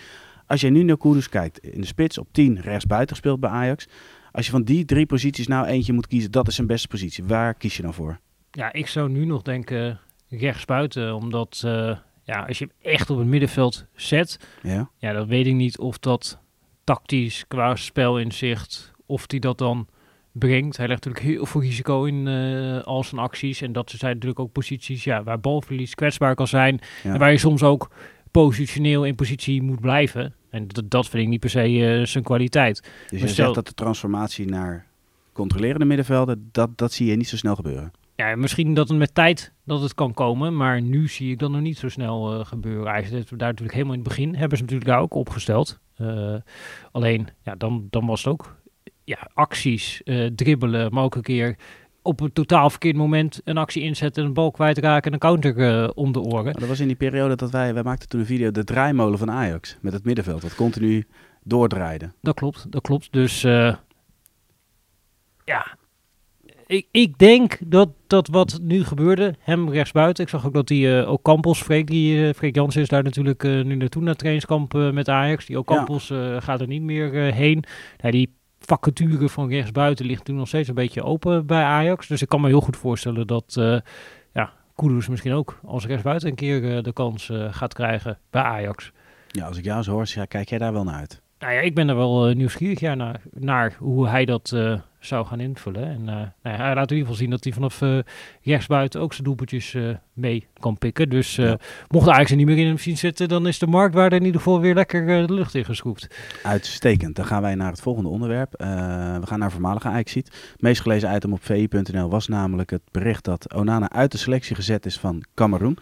Als 0.47 0.61
jij 0.61 0.69
nu 0.69 0.83
naar 0.83 0.97
Kudus 0.97 1.29
kijkt, 1.29 1.57
in 1.59 1.81
de 1.81 1.87
spits 1.87 2.17
op 2.17 2.27
10 2.31 2.61
rechtsbuiten 2.61 3.15
gespeeld 3.15 3.39
bij 3.39 3.49
Ajax. 3.49 3.87
Als 4.31 4.45
je 4.45 4.51
van 4.51 4.63
die 4.63 4.85
drie 4.85 5.05
posities 5.05 5.47
nou 5.47 5.65
eentje 5.65 5.93
moet 5.93 6.07
kiezen, 6.07 6.31
dat 6.31 6.47
is 6.47 6.55
zijn 6.55 6.67
beste 6.67 6.87
positie. 6.87 7.23
Waar 7.23 7.53
kies 7.53 7.75
je 7.77 7.81
dan 7.83 7.93
voor? 7.93 8.19
Ja, 8.51 8.73
ik 8.73 8.87
zou 8.87 9.09
nu 9.09 9.25
nog 9.25 9.41
denken 9.41 9.99
rechtsbuiten, 10.29 11.15
omdat 11.15 11.61
eh, 11.65 11.97
ja, 12.23 12.45
als 12.47 12.57
je 12.59 12.65
hem 12.65 12.91
echt 12.93 13.09
op 13.09 13.17
het 13.17 13.27
middenveld 13.27 13.85
zet, 13.95 14.39
Ja? 14.61 14.89
ja, 14.97 15.13
dan 15.13 15.27
weet 15.27 15.47
ik 15.47 15.53
niet 15.53 15.77
of 15.77 15.99
dat 15.99 16.39
tactisch 16.83 17.45
qua 17.47 17.75
spelinzicht, 17.75 18.91
of 19.05 19.23
hij 19.27 19.39
dat 19.39 19.57
dan 19.57 19.87
brengt. 20.33 20.77
Hij 20.77 20.87
legt 20.87 21.05
natuurlijk 21.05 21.33
heel 21.35 21.45
veel 21.45 21.61
risico 21.61 22.03
in 22.03 22.27
eh, 22.27 22.83
al 22.83 23.03
zijn 23.03 23.21
acties. 23.21 23.61
En 23.61 23.71
dat 23.71 23.89
zijn 23.89 24.13
natuurlijk 24.13 24.39
ook 24.39 24.51
posities 24.51 25.03
ja, 25.03 25.23
waar 25.23 25.39
balverlies 25.39 25.95
kwetsbaar 25.95 26.35
kan 26.35 26.47
zijn. 26.47 26.79
Ja. 27.03 27.13
En 27.13 27.19
waar 27.19 27.31
je 27.31 27.37
soms 27.37 27.63
ook 27.63 27.89
positioneel 28.31 29.05
in 29.05 29.15
positie 29.15 29.61
moet 29.61 29.81
blijven. 29.81 30.33
En 30.49 30.67
dat, 30.67 30.89
dat 30.89 31.09
vind 31.09 31.23
ik 31.23 31.29
niet 31.29 31.39
per 31.39 31.49
se 31.49 31.59
eh, 31.99 32.05
zijn 32.05 32.23
kwaliteit. 32.23 32.81
Dus 32.81 32.91
Maar 33.11 33.19
je 33.19 33.27
stel- 33.27 33.43
zegt 33.43 33.55
dat 33.55 33.67
de 33.67 33.73
transformatie 33.73 34.45
naar 34.47 34.85
controlerende 35.33 35.85
middenvelden, 35.85 36.49
dat, 36.51 36.77
dat 36.77 36.91
zie 36.91 37.05
je 37.05 37.15
niet 37.15 37.27
zo 37.27 37.37
snel 37.37 37.55
gebeuren. 37.55 37.91
Ja, 38.15 38.35
misschien 38.35 38.73
dat 38.73 38.89
het 38.89 38.97
met 38.97 39.15
tijd 39.15 39.51
dat 39.65 39.81
het 39.81 39.93
kan 39.93 40.13
komen, 40.13 40.55
maar 40.55 40.81
nu 40.81 41.07
zie 41.07 41.31
ik 41.31 41.39
dat 41.39 41.51
nog 41.51 41.61
niet 41.61 41.77
zo 41.77 41.89
snel 41.89 42.39
uh, 42.39 42.45
gebeuren. 42.45 42.87
Eigenlijk 42.91 43.29
daar 43.29 43.37
natuurlijk 43.47 43.73
helemaal 43.73 43.93
in 43.93 43.99
het 43.99 44.09
begin 44.09 44.35
hebben 44.35 44.57
ze 44.57 44.63
natuurlijk 44.63 44.89
daar 44.89 44.99
ook 45.01 45.13
opgesteld. 45.13 45.79
Uh, 45.97 46.35
alleen, 46.91 47.27
ja, 47.43 47.55
dan, 47.55 47.87
dan 47.89 48.05
was 48.05 48.23
het 48.23 48.33
ook 48.33 48.55
ja, 49.03 49.29
acties, 49.33 50.01
uh, 50.05 50.29
dribbelen, 50.35 50.93
maar 50.93 51.03
ook 51.03 51.15
een 51.15 51.21
keer 51.21 51.55
op 52.01 52.19
een 52.19 52.33
totaal 52.33 52.69
verkeerd 52.69 52.95
moment 52.95 53.41
een 53.43 53.57
actie 53.57 53.83
inzetten, 53.83 54.25
een 54.25 54.33
bal 54.33 54.51
kwijtraken 54.51 55.07
en 55.07 55.13
een 55.13 55.19
counter 55.19 55.93
om 55.93 56.11
de 56.11 56.19
oren. 56.19 56.53
Dat 56.53 56.67
was 56.67 56.79
in 56.79 56.87
die 56.87 56.95
periode 56.95 57.35
dat 57.35 57.51
wij, 57.51 57.73
wij 57.73 57.83
maakten 57.83 58.09
toen 58.09 58.19
een 58.19 58.25
video, 58.25 58.51
de 58.51 58.63
draaimolen 58.63 59.19
van 59.19 59.31
Ajax 59.31 59.77
met 59.81 59.93
het 59.93 60.05
middenveld, 60.05 60.41
dat 60.41 60.55
continu 60.55 61.07
doordraaide. 61.43 62.11
Dat 62.21 62.35
klopt, 62.35 62.71
dat 62.71 62.81
klopt. 62.81 63.11
Dus 63.11 63.41
ja, 65.45 65.77
ik, 66.67 66.87
ik 66.91 67.17
denk 67.17 67.57
dat, 67.65 67.89
dat 68.07 68.27
wat 68.27 68.59
nu 68.61 68.83
gebeurde, 68.83 69.35
hem 69.39 69.69
rechtsbuiten. 69.69 70.23
Ik 70.23 70.29
zag 70.29 70.45
ook 70.45 70.53
dat 70.53 70.67
die 70.67 70.87
uh, 70.87 71.09
ook 71.09 71.21
Campos, 71.21 71.61
Freek, 71.61 71.87
die, 71.87 72.17
uh, 72.17 72.33
Freek 72.33 72.55
Jansen 72.55 72.81
is 72.81 72.87
daar 72.87 73.03
natuurlijk 73.03 73.43
uh, 73.43 73.63
nu 73.63 73.75
naartoe 73.75 74.01
naar 74.01 74.15
trainingskamp 74.15 74.73
met 74.73 75.09
Ajax. 75.09 75.45
Die 75.45 75.57
ook 75.57 75.67
Campos 75.67 76.07
ja. 76.07 76.39
gaat 76.39 76.61
er 76.61 76.67
niet 76.67 76.81
meer 76.81 77.11
heen. 77.33 77.63
Ja, 77.97 78.11
die 78.11 78.33
vacature 78.65 79.29
van 79.29 79.49
rechtsbuiten 79.49 80.05
ligt 80.05 80.25
toen 80.25 80.35
nog 80.35 80.47
steeds 80.47 80.67
een 80.67 80.75
beetje 80.75 81.03
open 81.03 81.45
bij 81.45 81.63
Ajax. 81.63 82.07
Dus 82.07 82.21
ik 82.21 82.29
kan 82.29 82.41
me 82.41 82.47
heel 82.47 82.61
goed 82.61 82.77
voorstellen 82.77 83.27
dat 83.27 83.53
ja, 84.33 84.53
Kudus 84.75 85.07
misschien 85.07 85.33
ook 85.33 85.59
als 85.65 85.85
rechtsbuiten 85.85 86.29
een 86.29 86.35
keer 86.35 86.83
de 86.83 86.93
kans 86.93 87.31
gaat 87.49 87.73
krijgen 87.73 88.19
bij 88.29 88.41
Ajax. 88.41 88.91
Ja, 89.27 89.47
als 89.47 89.57
ik 89.57 89.63
jou 89.63 89.83
zo 89.83 89.91
hoor, 89.91 90.05
ja, 90.05 90.25
kijk 90.25 90.49
jij 90.49 90.57
daar 90.57 90.73
wel 90.73 90.83
naar 90.83 90.99
uit? 90.99 91.21
Nou 91.39 91.53
ja, 91.53 91.59
ik 91.59 91.75
ben 91.75 91.89
er 91.89 91.95
wel 91.95 92.33
nieuwsgierig 92.33 92.79
ja, 92.79 92.95
naar, 92.95 93.21
naar 93.33 93.75
hoe 93.79 94.07
hij 94.07 94.25
dat 94.25 94.55
zou 95.05 95.25
gaan 95.25 95.39
invullen. 95.39 95.87
En 95.87 95.99
uh, 95.99 96.05
nou 96.05 96.29
ja, 96.43 96.55
hij 96.55 96.75
laat 96.75 96.91
in 96.91 96.97
ieder 96.97 96.97
geval 96.97 97.15
zien 97.15 97.29
dat 97.29 97.43
hij 97.43 97.53
vanaf 97.53 97.81
uh, 97.81 97.99
rechtsbuiten 98.41 99.01
ook 99.01 99.13
zijn 99.13 99.23
doelpuntjes 99.23 99.73
uh, 99.73 99.95
mee 100.13 100.47
kan 100.59 100.77
pikken. 100.77 101.09
Dus 101.09 101.35
ja. 101.35 101.57
mocht 101.87 102.07
Ajax 102.07 102.31
er 102.31 102.37
niet 102.37 102.45
meer 102.45 102.57
in 102.57 102.67
hem 102.67 102.77
zien 102.77 102.97
zitten, 102.97 103.27
dan 103.27 103.47
is 103.47 103.59
de 103.59 103.67
marktwaarde 103.67 104.15
in 104.15 104.25
ieder 104.25 104.41
geval 104.41 104.59
weer 104.59 104.73
lekker 104.73 105.27
de 105.27 105.33
lucht 105.33 105.55
in 105.55 105.65
geschroefd. 105.65 106.07
Uitstekend. 106.43 107.15
Dan 107.15 107.25
gaan 107.25 107.41
wij 107.41 107.55
naar 107.55 107.71
het 107.71 107.81
volgende 107.81 108.09
onderwerp. 108.09 108.51
we 108.57 109.25
gaan 109.25 109.39
naar 109.39 109.51
voormalige 109.51 109.87
ajax 109.87 110.13
Het 110.13 110.31
meest 110.57 110.81
gelezen 110.81 111.15
item 111.15 111.33
op 111.33 111.43
vi.nl 111.43 112.09
was 112.09 112.27
namelijk 112.27 112.69
het 112.69 112.81
bericht 112.91 113.23
dat 113.23 113.53
Onana 113.53 113.89
uit 113.89 114.11
de 114.11 114.17
selectie 114.17 114.55
gezet 114.55 114.85
is 114.85 114.99
van 114.99 115.23
Cameroen. 115.35 115.77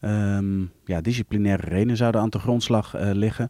Um, 0.00 0.72
ja, 0.84 1.00
disciplinaire 1.00 1.68
redenen 1.68 1.96
zouden 1.96 2.20
aan 2.20 2.30
de 2.30 2.38
grondslag 2.38 2.94
liggen. 2.98 3.48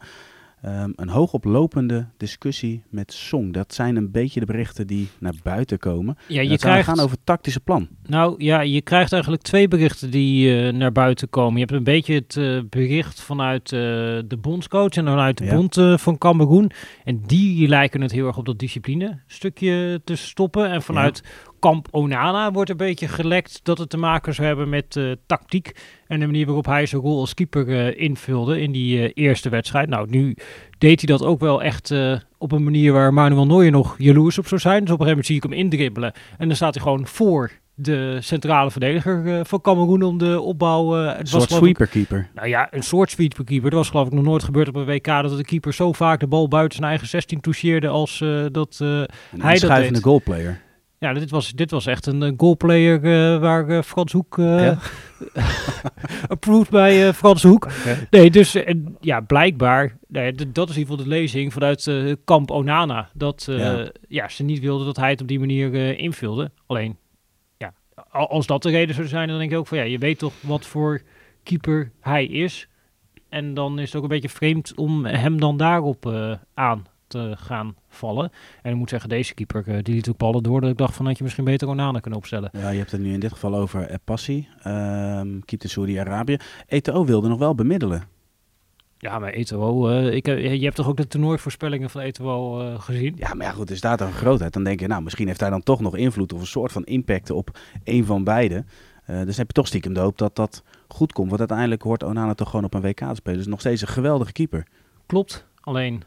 Um, 0.66 0.92
een 0.96 1.08
hoogoplopende 1.08 2.06
discussie 2.16 2.82
met 2.88 3.12
Song. 3.12 3.50
Dat 3.50 3.74
zijn 3.74 3.96
een 3.96 4.10
beetje 4.10 4.40
de 4.40 4.46
berichten 4.46 4.86
die 4.86 5.08
naar 5.18 5.34
buiten 5.42 5.78
komen. 5.78 6.18
Ja, 6.26 6.40
je 6.40 6.58
krijgt 6.58 6.88
gaan 6.88 7.00
over 7.00 7.16
tactische 7.24 7.60
plan. 7.60 7.88
Nou 8.06 8.34
ja, 8.38 8.60
je 8.60 8.82
krijgt 8.82 9.12
eigenlijk 9.12 9.42
twee 9.42 9.68
berichten 9.68 10.10
die 10.10 10.64
uh, 10.64 10.72
naar 10.72 10.92
buiten 10.92 11.30
komen. 11.30 11.54
Je 11.54 11.58
hebt 11.58 11.72
een 11.72 11.84
beetje 11.84 12.14
het 12.14 12.36
uh, 12.36 12.60
bericht 12.70 13.20
vanuit 13.20 13.72
uh, 13.72 13.80
de 14.26 14.38
bondscoach 14.40 14.96
en 14.96 15.04
vanuit 15.04 15.38
de 15.38 15.44
ja. 15.44 15.54
bond 15.54 16.00
van 16.00 16.18
Cameroen. 16.18 16.70
En 17.04 17.22
die 17.26 17.68
lijken 17.68 18.00
het 18.00 18.12
heel 18.12 18.26
erg 18.26 18.36
op 18.36 18.46
dat 18.46 18.58
discipline 18.58 19.18
stukje 19.26 20.00
te 20.04 20.16
stoppen. 20.16 20.70
En 20.70 20.82
vanuit 20.82 21.22
ja. 21.24 21.49
Kamp 21.60 21.88
Onana 21.90 22.52
wordt 22.52 22.70
een 22.70 22.76
beetje 22.76 23.08
gelekt 23.08 23.60
dat 23.62 23.78
het 23.78 23.90
te 23.90 23.96
maken 23.96 24.34
zou 24.34 24.46
hebben 24.46 24.68
met 24.68 24.96
uh, 24.96 25.12
tactiek. 25.26 25.72
En 26.06 26.20
de 26.20 26.26
manier 26.26 26.46
waarop 26.46 26.66
hij 26.66 26.86
zijn 26.86 27.02
rol 27.02 27.20
als 27.20 27.34
keeper 27.34 27.68
uh, 27.68 28.00
invulde 28.00 28.60
in 28.60 28.72
die 28.72 28.98
uh, 28.98 29.10
eerste 29.14 29.48
wedstrijd. 29.48 29.88
Nou, 29.88 30.06
nu 30.10 30.36
deed 30.78 31.00
hij 31.00 31.16
dat 31.16 31.26
ook 31.26 31.40
wel 31.40 31.62
echt 31.62 31.94
op 32.38 32.52
een 32.52 32.64
manier 32.64 32.92
waar 32.92 33.12
Manuel 33.12 33.46
Neuer 33.46 33.70
nog 33.70 33.94
jaloers 33.98 34.38
op 34.38 34.46
zou 34.46 34.60
zijn. 34.60 34.84
Dus 34.84 34.94
op 34.94 35.00
een 35.00 35.06
gegeven 35.06 35.08
moment 35.08 35.26
zie 35.26 35.36
ik 35.36 35.42
hem 35.42 35.52
indribbelen. 35.52 36.12
En 36.38 36.46
dan 36.46 36.56
staat 36.56 36.74
hij 36.74 36.82
gewoon 36.82 37.06
voor 37.06 37.50
de 37.82 38.18
centrale 38.20 38.70
verdediger 38.70 39.46
van 39.46 39.60
Cameroen 39.60 40.02
om 40.02 40.18
de 40.18 40.40
opbouw. 40.40 41.02
Uh, 41.02 41.18
een 41.18 41.26
soort 41.26 41.50
sweeperkeeper. 41.50 42.28
Nou 42.34 42.48
ja, 42.48 42.68
een 42.70 42.82
soort 42.82 43.10
sweeperkeeper. 43.10 43.70
Dat 43.70 43.78
was 43.78 43.90
geloof 43.90 44.06
ik 44.06 44.12
nog 44.12 44.24
nooit 44.24 44.42
gebeurd 44.44 44.68
op 44.68 44.74
een 44.74 44.84
WK 44.84 45.04
dat 45.04 45.36
de 45.36 45.44
keeper 45.44 45.74
zo 45.74 45.92
vaak 45.92 46.20
de 46.20 46.26
bal 46.26 46.48
buiten 46.48 46.76
zijn 46.78 46.90
eigen 46.90 47.08
16 47.08 47.40
toucheerde 47.40 47.88
als 47.88 48.20
uh, 48.20 48.46
dat 48.52 48.78
uh, 48.82 49.02
hij 49.38 49.58
dat 49.58 49.76
deed. 49.76 49.96
Een 49.96 50.02
goalplayer. 50.02 50.60
Ja, 51.00 51.12
dit 51.12 51.30
was, 51.30 51.52
dit 51.52 51.70
was 51.70 51.86
echt 51.86 52.06
een 52.06 52.34
goalplayer 52.36 53.04
uh, 53.04 53.40
waar 53.40 53.68
uh, 53.68 53.82
Frans 53.82 54.12
Hoek 54.12 54.38
uh, 54.38 54.64
ja. 54.64 54.78
approved 56.28 56.70
bij 56.70 57.12
Frans 57.14 57.42
Hoek. 57.42 57.64
Okay. 57.64 58.06
Nee, 58.10 58.30
dus 58.30 58.56
ja, 59.00 59.20
blijkbaar, 59.20 59.96
nee, 60.08 60.32
dat 60.32 60.68
is 60.68 60.74
in 60.74 60.80
ieder 60.80 60.94
geval 60.96 60.96
de 60.96 61.08
lezing 61.08 61.52
vanuit 61.52 61.90
kamp 62.24 62.50
Onana. 62.50 63.10
Dat 63.14 63.44
ja. 63.50 63.90
ja. 64.08 64.28
ze 64.28 64.42
niet 64.42 64.60
wilden 64.60 64.86
dat 64.86 64.96
hij 64.96 65.10
het 65.10 65.20
op 65.20 65.28
die 65.28 65.38
manier 65.38 65.98
invulde. 65.98 66.50
Alleen, 66.66 66.96
ja, 67.56 67.72
als 68.10 68.46
dat 68.46 68.62
de 68.62 68.70
reden 68.70 68.94
zou 68.94 69.06
zijn, 69.06 69.28
dan 69.28 69.38
denk 69.38 69.50
ik 69.50 69.58
ook 69.58 69.66
van 69.66 69.78
ja, 69.78 69.84
je 69.84 69.98
weet 69.98 70.18
toch 70.18 70.34
wat 70.40 70.66
voor 70.66 71.02
keeper 71.42 71.92
hij 72.00 72.24
is. 72.24 72.68
En 73.28 73.54
dan 73.54 73.78
is 73.78 73.86
het 73.86 73.96
ook 73.96 74.02
een 74.02 74.08
beetje 74.08 74.28
vreemd 74.28 74.74
om 74.74 75.04
hem 75.04 75.40
dan 75.40 75.56
daarop 75.56 76.12
aan 76.54 76.86
te 77.10 77.34
gaan 77.36 77.74
vallen. 77.88 78.30
En 78.62 78.70
ik 78.72 78.76
moet 78.76 78.90
zeggen, 78.90 79.08
deze 79.08 79.34
keeper, 79.34 79.64
uh, 79.68 79.78
die 79.82 79.94
liet 79.94 80.08
ook 80.08 80.16
ballen 80.16 80.42
door. 80.42 80.60
Dat 80.60 80.70
ik 80.70 80.76
dacht 80.76 80.94
van 80.94 81.04
dat 81.04 81.18
je 81.18 81.22
misschien 81.22 81.44
beter 81.44 81.68
Onana 81.68 82.00
kunnen 82.00 82.18
opstellen. 82.18 82.50
Ja, 82.52 82.70
je 82.70 82.78
hebt 82.78 82.90
het 82.90 83.00
nu 83.00 83.12
in 83.12 83.20
dit 83.20 83.32
geval 83.32 83.54
over 83.54 83.98
Passi, 84.04 84.48
um, 84.66 85.44
keeper 85.44 85.68
Saudi-Arabië. 85.68 86.36
Eto'o 86.66 87.04
wilde 87.04 87.28
nog 87.28 87.38
wel 87.38 87.54
bemiddelen. 87.54 88.02
Ja, 88.98 89.18
maar 89.18 89.30
Eto'o, 89.30 89.90
uh, 89.90 90.14
ik, 90.14 90.26
je 90.26 90.64
hebt 90.64 90.76
toch 90.76 90.88
ook 90.88 90.96
de 90.96 91.06
toernooivoorspellingen 91.06 91.90
van 91.90 92.00
Eto'o 92.00 92.62
uh, 92.62 92.80
gezien? 92.80 93.14
Ja, 93.16 93.34
maar 93.34 93.46
ja, 93.46 93.52
goed, 93.52 93.70
is 93.70 93.80
daar 93.80 94.00
een 94.00 94.12
grootheid. 94.12 94.52
Dan 94.52 94.64
denk 94.64 94.80
je, 94.80 94.86
nou, 94.86 95.02
misschien 95.02 95.26
heeft 95.26 95.40
hij 95.40 95.50
dan 95.50 95.62
toch 95.62 95.80
nog 95.80 95.96
invloed 95.96 96.32
of 96.32 96.40
een 96.40 96.46
soort 96.46 96.72
van 96.72 96.84
impact 96.84 97.30
op 97.30 97.58
een 97.84 98.04
van 98.04 98.24
beide. 98.24 98.64
Dus 99.06 99.36
heb 99.36 99.46
je 99.46 99.52
toch 99.52 99.66
stiekem 99.66 99.94
de 99.94 100.00
hoop 100.00 100.18
dat 100.18 100.36
dat 100.36 100.62
goed 100.88 101.12
komt. 101.12 101.28
Want 101.28 101.40
uiteindelijk 101.40 101.82
hoort 101.82 102.02
Onana 102.02 102.34
toch 102.34 102.50
gewoon 102.50 102.64
op 102.64 102.74
een 102.74 102.80
WK 102.80 102.98
te 102.98 103.14
spelen. 103.14 103.38
Dus 103.38 103.46
nog 103.46 103.60
steeds 103.60 103.82
een 103.82 103.88
geweldige 103.88 104.32
keeper. 104.32 104.66
Klopt, 105.06 105.46
alleen 105.60 106.02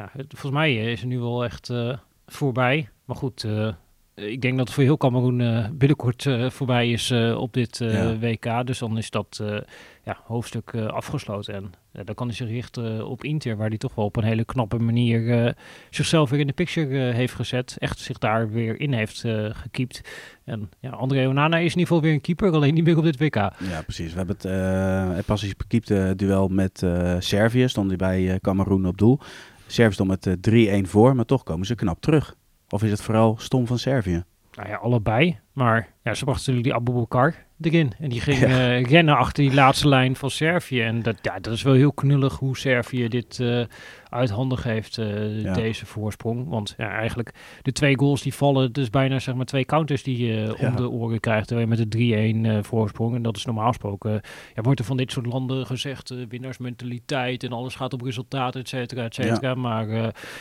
ja, 0.00 0.10
het, 0.12 0.26
volgens 0.28 0.52
mij 0.52 0.70
eh, 0.78 0.90
is 0.90 1.00
er 1.00 1.06
nu 1.06 1.18
wel 1.18 1.44
echt 1.44 1.68
uh, 1.68 1.96
voorbij. 2.26 2.88
Maar 3.04 3.16
goed, 3.16 3.44
uh, 3.44 3.72
ik 4.14 4.42
denk 4.42 4.56
dat 4.56 4.66
het 4.66 4.74
voor 4.74 4.84
heel 4.84 4.96
Cameroen 4.96 5.40
uh, 5.40 5.66
binnenkort 5.72 6.28
voorbij 6.48 6.90
is 6.90 7.10
op 7.36 7.52
dit 7.52 7.78
ja. 7.78 8.18
WK. 8.18 8.66
Dus 8.66 8.78
dan 8.78 8.98
is 8.98 9.10
dat 9.10 9.42
ja, 10.04 10.18
hoofdstuk 10.24 10.74
afgesloten. 10.74 11.54
En 11.54 11.72
dan 12.04 12.14
kan 12.14 12.26
hij 12.26 12.36
zich 12.36 12.48
richten 12.48 13.06
op 13.06 13.24
Inter, 13.24 13.56
waar 13.56 13.68
hij 13.68 13.78
toch 13.78 13.94
wel 13.94 14.04
op 14.04 14.16
een 14.16 14.24
hele 14.24 14.44
knappe 14.44 14.78
manier 14.78 15.54
zichzelf 15.90 16.30
weer 16.30 16.40
in 16.40 16.46
de 16.46 16.52
picture 16.52 17.12
heeft 17.12 17.34
gezet. 17.34 17.76
Echt 17.78 17.98
zich 17.98 18.18
daar 18.18 18.50
weer 18.50 18.80
in 18.80 18.92
heeft 18.92 19.24
gekiept. 19.50 20.00
En 20.44 20.70
ja, 20.80 20.90
André 20.90 21.28
Onana 21.28 21.56
is 21.56 21.62
in 21.62 21.78
ieder 21.78 21.80
geval 21.80 22.00
weer 22.00 22.12
een 22.12 22.20
keeper, 22.20 22.52
alleen 22.52 22.74
niet 22.74 22.84
meer 22.84 22.98
op 22.98 23.04
dit 23.04 23.18
WK. 23.18 23.34
Ja, 23.34 23.82
precies. 23.84 24.12
We 24.12 24.18
hebben 24.18 24.36
het 24.36 24.44
uh, 25.18 25.24
pas 25.26 25.42
gekiept 25.42 26.18
duel 26.18 26.48
met 26.48 26.86
Servië, 27.18 27.68
stond 27.68 27.88
hij 27.88 27.96
bij 27.96 28.38
Cameroen 28.40 28.86
op 28.86 28.98
doel. 28.98 29.20
Servië 29.72 29.92
stond 29.92 30.08
met 30.08 30.36
3-1 30.50 30.52
eh, 30.52 30.84
voor, 30.84 31.16
maar 31.16 31.24
toch 31.24 31.42
komen 31.42 31.66
ze 31.66 31.74
knap 31.74 32.00
terug. 32.00 32.36
Of 32.68 32.82
is 32.82 32.90
het 32.90 33.02
vooral 33.02 33.36
stom 33.38 33.66
van 33.66 33.78
Servië? 33.78 34.24
Nou 34.54 34.68
ja, 34.68 34.76
allebei. 34.76 35.38
Maar 35.52 35.94
ja, 36.10 36.16
ze 36.16 36.24
brachten 36.24 36.54
natuurlijk 36.54 36.84
die 36.84 36.92
Abu 36.92 37.00
Bakar 37.00 37.34
erin. 37.60 37.92
En 37.98 38.08
die 38.08 38.20
ging 38.20 38.38
ja. 38.38 38.78
uh, 38.78 38.84
rennen 38.84 39.16
achter 39.16 39.44
die 39.44 39.54
laatste 39.54 39.88
lijn 39.88 40.16
van 40.16 40.30
Servië. 40.30 40.82
En 40.82 41.02
dat, 41.02 41.18
ja, 41.22 41.38
dat 41.40 41.52
is 41.52 41.62
wel 41.62 41.74
heel 41.74 41.92
knullig 41.92 42.38
hoe 42.38 42.58
Servië 42.58 43.08
dit 43.08 43.38
uh, 43.38 43.64
uit 44.08 44.30
handen 44.30 44.58
geeft, 44.58 44.98
uh, 44.98 45.42
ja. 45.42 45.52
deze 45.52 45.86
voorsprong. 45.86 46.48
Want 46.48 46.74
ja, 46.76 46.90
eigenlijk 46.90 47.34
de 47.62 47.72
twee 47.72 47.98
goals 47.98 48.22
die 48.22 48.34
vallen, 48.34 48.72
dus 48.72 48.90
bijna 48.90 49.18
zeg 49.18 49.34
maar 49.34 49.44
twee 49.44 49.64
counters 49.64 50.02
die 50.02 50.26
je 50.26 50.56
om 50.60 50.76
de 50.76 50.90
oren 50.90 51.20
krijgt. 51.20 51.46
Terwijl 51.46 51.68
je 51.68 51.76
met 51.76 51.90
de 51.90 52.60
3-1 52.62 52.66
voorsprong. 52.66 53.14
En 53.14 53.22
dat 53.22 53.36
is 53.36 53.44
normaal 53.44 53.68
gesproken, 53.68 54.20
ja, 54.54 54.62
wordt 54.62 54.80
er 54.80 54.86
van 54.86 54.96
dit 54.96 55.12
soort 55.12 55.26
landen 55.26 55.66
gezegd, 55.66 56.14
winnaarsmentaliteit 56.28 57.42
en 57.44 57.52
alles 57.52 57.74
gaat 57.74 57.92
op 57.92 58.02
resultaat, 58.02 58.56
et 58.56 58.68
cetera, 58.68 59.04
et 59.04 59.14
cetera. 59.14 59.54
Maar 59.54 59.88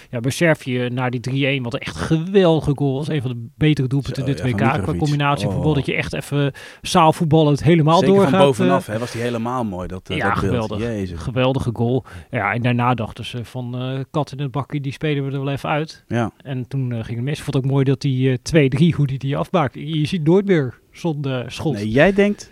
ja, 0.10 0.20
bij 0.22 0.32
Servië 0.32 0.90
na 0.90 1.10
die 1.10 1.60
3-1, 1.60 1.62
wat 1.62 1.78
echt 1.78 1.96
geweldige 1.96 2.72
goal 2.76 2.94
was. 2.94 3.08
Een 3.08 3.22
van 3.22 3.32
de 3.32 3.48
betere 3.58 3.88
doelpunten 3.88 4.26
dit 4.26 4.42
WK. 4.42 4.58
Qua 4.58 4.94
combinatie 4.98 5.48
oh. 5.48 5.59
Bijvoorbeeld 5.60 5.86
dat 5.86 5.96
je 5.96 6.02
echt 6.02 6.14
even 6.14 6.52
zaalvoetballend 6.82 7.64
helemaal 7.64 8.00
Zeker 8.00 8.16
doorgaat. 8.16 8.32
van 8.32 8.40
bovenaf 8.40 8.86
hè, 8.86 9.00
was 9.00 9.12
die 9.12 9.22
helemaal 9.22 9.64
mooi, 9.64 9.88
dat, 9.88 10.10
uh, 10.10 10.18
ja, 10.18 10.30
dat 10.30 10.38
geweldig. 10.38 10.80
Jezus. 10.80 11.20
Geweldige 11.20 11.70
goal. 11.74 12.04
Ja, 12.30 12.54
en 12.54 12.62
daarna 12.62 12.94
dachten 12.94 13.26
ze 13.26 13.46
van 13.46 13.82
uh, 13.82 14.00
kat 14.12 14.32
in 14.32 14.40
het 14.40 14.52
bakje, 14.52 14.82
die 14.82 14.92
spelen 14.92 15.26
we 15.26 15.32
er 15.32 15.44
wel 15.44 15.54
even 15.54 15.70
uit. 15.70 16.04
Ja. 16.08 16.32
En 16.44 16.68
toen 16.68 16.92
ging 16.92 17.16
het 17.16 17.26
mis. 17.26 17.38
Ik 17.38 17.44
vond 17.44 17.56
het 17.56 17.66
ook 17.66 17.72
mooi 17.72 17.84
dat 17.84 18.02
die 18.02 18.38
2-3, 18.38 18.96
hoe 18.96 19.08
die 19.08 19.20
die 19.20 19.38
afmaakt. 19.38 19.74
Je 19.74 20.06
ziet 20.06 20.24
nooit 20.24 20.46
meer 20.46 20.80
zonder 20.92 21.52
schot. 21.52 21.74
Nee, 21.74 21.90
jij 21.90 22.14
denkt 22.14 22.52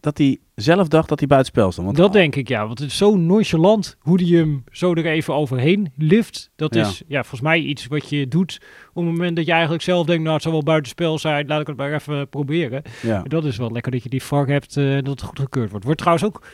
dat 0.00 0.18
hij 0.18 0.38
zelf 0.54 0.88
dacht 0.88 1.08
dat 1.08 1.18
hij 1.18 1.28
buitenspel 1.28 1.72
stond. 1.72 1.86
Want 1.86 1.98
dat 1.98 2.12
denk 2.12 2.36
ik, 2.36 2.48
ja. 2.48 2.66
Want 2.66 2.78
het 2.78 2.88
is 2.88 2.96
zo 2.96 3.16
nonchalant 3.16 3.96
hoe 3.98 4.22
hij 4.22 4.38
hem 4.38 4.64
zo 4.72 4.94
er 4.94 5.06
even 5.06 5.34
overheen 5.34 5.92
lift. 5.96 6.50
Dat 6.56 6.74
ja. 6.74 6.86
is 6.86 7.02
ja, 7.06 7.20
volgens 7.20 7.40
mij 7.40 7.60
iets 7.60 7.86
wat 7.86 8.08
je 8.08 8.28
doet 8.28 8.60
op 8.88 9.04
het 9.04 9.12
moment 9.12 9.36
dat 9.36 9.46
je 9.46 9.52
eigenlijk 9.52 9.82
zelf 9.82 10.06
denkt... 10.06 10.22
nou, 10.22 10.34
het 10.34 10.42
zal 10.42 10.52
wel 10.52 10.62
buitenspel 10.62 11.18
zijn, 11.18 11.46
laat 11.46 11.60
ik 11.60 11.66
het 11.66 11.76
maar 11.76 11.92
even 11.92 12.28
proberen. 12.28 12.82
Ja. 13.02 13.22
Dat 13.22 13.44
is 13.44 13.56
wel 13.56 13.70
lekker 13.70 13.92
dat 13.92 14.02
je 14.02 14.08
die 14.08 14.22
vark 14.22 14.48
hebt 14.48 14.76
uh, 14.76 14.94
dat 14.94 15.06
het 15.06 15.22
goed 15.22 15.38
gekeurd 15.38 15.70
wordt. 15.70 15.84
Wordt 15.84 16.00
trouwens 16.00 16.26
ook... 16.26 16.46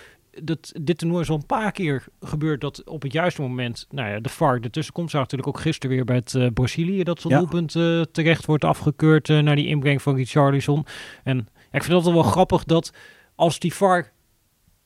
Dat, 0.43 0.73
dit 0.83 0.99
toernooi 0.99 1.23
is 1.23 1.31
al 1.31 1.37
een 1.37 1.47
paar 1.47 1.73
keer 1.73 2.05
gebeurd 2.21 2.61
dat 2.61 2.85
op 2.85 3.03
het 3.03 3.13
juiste 3.13 3.41
moment, 3.41 3.87
nou 3.91 4.11
ja, 4.11 4.21
de 4.21 4.29
VAR 4.29 4.61
ertussen 4.61 4.95
komt. 4.95 5.11
Zag 5.11 5.21
natuurlijk 5.21 5.49
ook 5.49 5.61
gisteren 5.61 5.97
weer 5.97 6.05
bij 6.05 6.17
het 6.17 6.35
uh, 6.35 6.47
Brazilië 6.55 7.03
dat 7.03 7.21
zo'n 7.21 7.31
ja. 7.31 7.39
doelpunt 7.39 7.75
uh, 7.75 8.03
terecht 8.13 8.47
wordt 8.47 8.65
afgekeurd 8.65 9.29
naar 9.29 9.57
die 9.57 9.67
inbreng 9.67 10.03
van 10.03 10.15
Richarlison. 10.15 10.87
En 11.25 11.49
ik 11.71 11.83
vind 11.83 12.05
het 12.05 12.15
wel 12.15 12.23
grappig 12.23 12.65
dat 12.65 12.93
als 13.35 13.59
die 13.59 13.75
VAR 13.75 14.13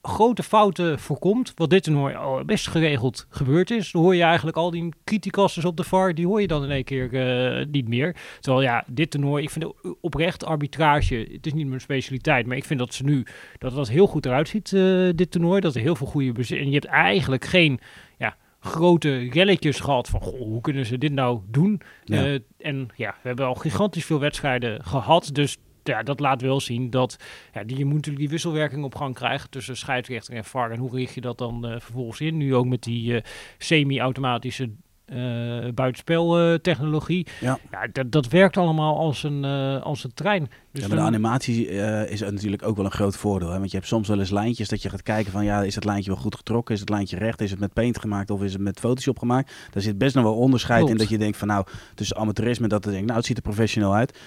grote 0.02 0.42
fouten 0.42 0.98
voorkomt, 0.98 1.52
wat 1.54 1.70
dit 1.70 1.82
toernooi 1.82 2.14
al 2.14 2.44
best 2.44 2.68
geregeld 2.68 3.26
gebeurd 3.30 3.70
is, 3.70 3.90
dan 3.92 4.02
hoor 4.02 4.14
je 4.14 4.22
eigenlijk 4.22 4.56
al 4.56 4.70
die 4.70 4.88
criticasters 5.04 5.64
op 5.64 5.76
de 5.76 5.84
VAR, 5.84 6.14
die 6.14 6.26
hoor 6.26 6.40
je 6.40 6.46
dan 6.46 6.64
in 6.64 6.70
één 6.70 6.84
keer 6.84 7.12
uh, 7.12 7.66
niet 7.70 7.88
meer. 7.88 8.16
Terwijl 8.40 8.64
ja, 8.64 8.84
dit 8.86 9.10
toernooi, 9.10 9.42
ik 9.42 9.50
vind 9.50 9.72
oprecht 10.00 10.44
arbitrage, 10.44 11.28
het 11.32 11.46
is 11.46 11.52
niet 11.52 11.66
mijn 11.66 11.80
specialiteit, 11.80 12.46
maar 12.46 12.56
ik 12.56 12.64
vind 12.64 12.78
dat 12.78 12.94
ze 12.94 13.04
nu, 13.04 13.26
dat 13.58 13.76
het 13.76 13.88
heel 13.88 14.06
goed 14.06 14.26
eruit 14.26 14.48
ziet, 14.48 14.72
uh, 14.72 15.10
dit 15.14 15.30
toernooi, 15.30 15.60
dat 15.60 15.74
er 15.74 15.80
heel 15.80 15.96
veel 15.96 16.06
goede 16.06 16.56
en 16.56 16.66
je 16.66 16.72
hebt 16.72 16.84
eigenlijk 16.84 17.44
geen, 17.44 17.80
ja, 18.18 18.36
grote 18.60 19.28
relletjes 19.30 19.80
gehad 19.80 20.08
van 20.08 20.20
goh, 20.20 20.38
hoe 20.38 20.60
kunnen 20.60 20.86
ze 20.86 20.98
dit 20.98 21.12
nou 21.12 21.40
doen? 21.46 21.80
Ja. 22.04 22.26
Uh, 22.26 22.38
en 22.58 22.88
ja, 22.96 23.14
we 23.22 23.28
hebben 23.28 23.46
al 23.46 23.54
gigantisch 23.54 24.04
veel 24.04 24.20
wedstrijden 24.20 24.84
gehad, 24.84 25.30
dus 25.32 25.56
ja, 25.92 26.02
dat 26.02 26.20
laat 26.20 26.40
wel 26.40 26.60
zien 26.60 26.90
dat 26.90 27.16
ja, 27.52 27.64
die, 27.64 27.78
je 27.78 27.84
moet 27.84 27.94
natuurlijk 27.94 28.18
die 28.18 28.28
wisselwerking 28.28 28.84
op 28.84 28.94
gang 28.94 29.14
krijgen 29.14 29.50
tussen 29.50 29.76
scheidsrechter 29.76 30.34
en 30.34 30.44
VAR. 30.44 30.70
En 30.70 30.78
hoe 30.78 30.96
richt 30.96 31.14
je 31.14 31.20
dat 31.20 31.38
dan 31.38 31.66
uh, 31.66 31.80
vervolgens 31.80 32.20
in? 32.20 32.36
Nu 32.36 32.54
ook 32.54 32.66
met 32.66 32.82
die 32.82 33.12
uh, 33.12 33.20
semi-automatische 33.58 34.70
uh, 35.12 35.68
buitenspeltechnologie. 35.74 37.26
ja. 37.40 37.58
ja 37.70 37.86
dat, 37.92 38.12
dat 38.12 38.28
werkt 38.28 38.56
allemaal 38.56 38.98
als 38.98 39.22
een, 39.22 39.44
als 39.82 40.04
een 40.04 40.14
trein. 40.14 40.48
Dus 40.72 40.82
ja, 40.82 40.88
maar 40.88 40.96
de 40.96 41.02
animatie 41.02 41.68
is 42.08 42.20
natuurlijk 42.20 42.62
ook 42.62 42.76
wel 42.76 42.84
een 42.84 42.90
groot 42.90 43.16
voordeel. 43.16 43.50
Hè? 43.50 43.58
Want 43.58 43.70
je 43.70 43.76
hebt 43.76 43.88
soms 43.88 44.08
wel 44.08 44.18
eens 44.18 44.30
lijntjes 44.30 44.68
dat 44.68 44.82
je 44.82 44.88
gaat 44.88 45.02
kijken 45.02 45.32
van... 45.32 45.44
ja, 45.44 45.62
is 45.62 45.74
het 45.74 45.84
lijntje 45.84 46.10
wel 46.10 46.20
goed 46.20 46.34
getrokken? 46.34 46.74
Is 46.74 46.80
het 46.80 46.88
lijntje 46.88 47.16
recht? 47.16 47.40
Is 47.40 47.50
het 47.50 47.60
met 47.60 47.72
paint 47.72 47.98
gemaakt 47.98 48.30
of 48.30 48.42
is 48.42 48.52
het 48.52 48.62
met 48.62 48.80
Photoshop 48.80 49.18
gemaakt? 49.18 49.52
Daar 49.70 49.82
zit 49.82 49.98
best 49.98 50.14
nog 50.14 50.24
wel 50.24 50.36
onderscheid 50.36 50.88
in 50.88 50.96
dat 50.96 51.08
je 51.08 51.18
denkt 51.18 51.36
van... 51.36 51.48
nou, 51.48 51.66
tussen 51.94 52.16
amateurisme 52.16 52.68
dat 52.68 52.84
je 52.84 52.90
denkt... 52.90 53.06
nou, 53.06 53.18
het 53.18 53.26
ziet 53.26 53.36
er 53.36 53.42
professioneel 53.42 53.94
uit. 53.94 54.18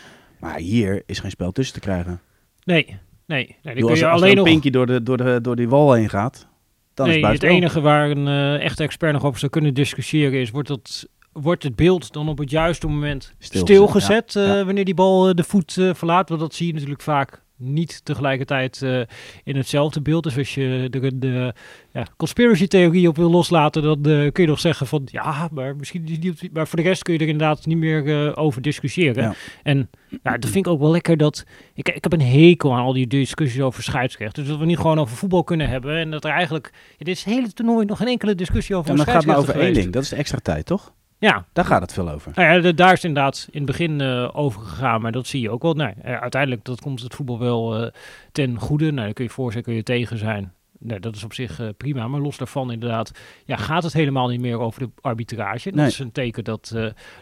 Maar 0.41 0.57
hier 0.57 1.03
is 1.05 1.19
geen 1.19 1.31
spel 1.31 1.51
tussen 1.51 1.73
te 1.73 1.79
krijgen. 1.79 2.21
Nee, 2.63 2.85
nee. 3.25 3.55
nee 3.63 3.75
kun 3.75 3.95
je 3.95 4.07
als 4.07 4.21
alleen 4.21 4.35
nog... 4.35 4.45
Pinky 4.45 4.69
door, 4.69 4.85
de, 4.85 5.03
door, 5.03 5.17
de, 5.17 5.39
door 5.41 5.55
die 5.55 5.69
wal 5.69 5.93
heen 5.93 6.09
gaat, 6.09 6.47
dan 6.93 7.07
nee, 7.07 7.17
is 7.19 7.23
het 7.23 7.31
Het 7.41 7.43
enige 7.43 7.81
waar 7.81 8.09
een 8.09 8.27
uh, 8.27 8.63
echte 8.63 8.83
expert 8.83 9.13
nog 9.13 9.25
over 9.25 9.39
zou 9.39 9.51
kunnen 9.51 9.73
discussiëren 9.73 10.39
is... 10.39 10.49
wordt, 10.49 10.67
dat, 10.67 11.07
wordt 11.31 11.63
het 11.63 11.75
beeld 11.75 12.13
dan 12.13 12.29
op 12.29 12.37
het 12.37 12.49
juiste 12.49 12.87
moment 12.87 13.33
stilgezet, 13.39 14.29
stilgezet 14.29 14.35
uh, 14.35 14.65
wanneer 14.65 14.85
die 14.85 14.93
bal 14.93 15.29
uh, 15.29 15.35
de 15.35 15.43
voet 15.43 15.73
verlaat? 15.73 16.29
Want 16.29 16.41
dat 16.41 16.53
zie 16.53 16.67
je 16.67 16.73
natuurlijk 16.73 17.01
vaak 17.01 17.43
niet 17.61 18.05
tegelijkertijd 18.05 18.81
uh, 18.83 19.01
in 19.43 19.55
hetzelfde 19.55 20.01
beeld. 20.01 20.23
Dus 20.23 20.37
als 20.37 20.53
je 20.53 20.87
de, 20.89 21.17
de 21.17 21.53
ja, 21.91 22.05
conspiracy 22.17 22.67
theorie 22.67 23.07
op 23.07 23.15
wil 23.15 23.29
loslaten, 23.29 23.81
dan 23.81 23.97
uh, 24.07 24.31
kun 24.31 24.43
je 24.43 24.49
nog 24.49 24.59
zeggen 24.59 24.87
van 24.87 25.01
ja, 25.05 25.49
maar 25.51 25.75
misschien 25.75 26.03
niet. 26.03 26.49
Maar 26.53 26.67
voor 26.67 26.79
de 26.79 26.85
rest 26.85 27.03
kun 27.03 27.13
je 27.13 27.19
er 27.19 27.27
inderdaad 27.27 27.65
niet 27.65 27.77
meer 27.77 28.05
uh, 28.05 28.31
over 28.35 28.61
discussiëren. 28.61 29.23
Ja. 29.23 29.33
En 29.63 29.89
ja, 30.23 30.37
dat 30.37 30.49
vind 30.49 30.65
ik 30.65 30.71
ook 30.71 30.79
wel 30.79 30.91
lekker 30.91 31.17
dat. 31.17 31.45
Ik, 31.73 31.89
ik 31.89 32.03
heb 32.03 32.13
een 32.13 32.21
hekel 32.21 32.73
aan 32.73 32.83
al 32.83 32.93
die 32.93 33.07
discussies 33.07 33.61
over 33.61 33.83
scheidsrecht. 33.83 34.35
Dus 34.35 34.47
dat 34.47 34.59
we 34.59 34.65
niet 34.65 34.77
gewoon 34.77 34.99
over 34.99 35.17
voetbal 35.17 35.43
kunnen 35.43 35.69
hebben. 35.69 35.97
En 35.97 36.11
dat 36.11 36.23
er 36.23 36.31
eigenlijk. 36.31 36.71
Ja, 36.97 37.05
dit 37.05 37.15
is 37.15 37.23
hele 37.23 37.53
toernooi 37.53 37.85
nog 37.85 37.97
geen 37.97 38.07
enkele 38.07 38.35
discussie 38.35 38.75
over. 38.75 38.89
Ja, 38.91 38.95
maar 38.97 39.05
het 39.05 39.15
gaat 39.15 39.25
maar 39.25 39.37
over 39.37 39.59
één 39.59 39.73
ding. 39.73 39.93
Dat 39.93 40.03
is 40.03 40.09
de 40.09 40.15
extra 40.15 40.37
tijd, 40.37 40.65
toch? 40.65 40.93
Ja. 41.21 41.45
Daar 41.53 41.65
gaat 41.65 41.81
het 41.81 41.93
veel 41.93 42.09
over. 42.09 42.31
Nou 42.35 42.63
ja, 42.63 42.71
daar 42.71 42.93
is 42.93 43.03
inderdaad 43.03 43.47
in 43.51 43.57
het 43.57 43.65
begin 43.65 44.01
uh, 44.01 44.29
over 44.33 44.61
gegaan, 44.61 45.01
maar 45.01 45.11
dat 45.11 45.27
zie 45.27 45.41
je 45.41 45.49
ook 45.49 45.61
wel. 45.61 45.73
Nee, 45.73 45.93
uh, 46.05 46.19
uiteindelijk 46.19 46.63
dat 46.63 46.81
komt 46.81 47.01
het 47.01 47.15
voetbal 47.15 47.39
wel 47.39 47.83
uh, 47.83 47.89
ten 48.31 48.59
goede. 48.59 48.91
Nou, 48.91 49.13
kun 49.13 49.23
je 49.23 49.29
voor 49.29 49.51
zijn, 49.51 49.63
kun 49.63 49.73
je 49.73 49.83
tegen 49.83 50.17
zijn. 50.17 50.53
Nee, 50.79 50.99
dat 50.99 51.15
is 51.15 51.23
op 51.23 51.33
zich 51.33 51.77
prima, 51.77 52.07
maar 52.07 52.19
los 52.19 52.37
daarvan 52.37 52.71
inderdaad, 52.71 53.11
ja, 53.45 53.55
gaat 53.55 53.83
het 53.83 53.93
helemaal 53.93 54.27
niet 54.27 54.39
meer 54.39 54.59
over 54.59 54.79
de 54.79 54.89
arbitrage. 55.01 55.71
Dat 55.71 55.87
is 55.87 55.99
een 55.99 56.11
teken 56.11 56.43
dat 56.43 56.67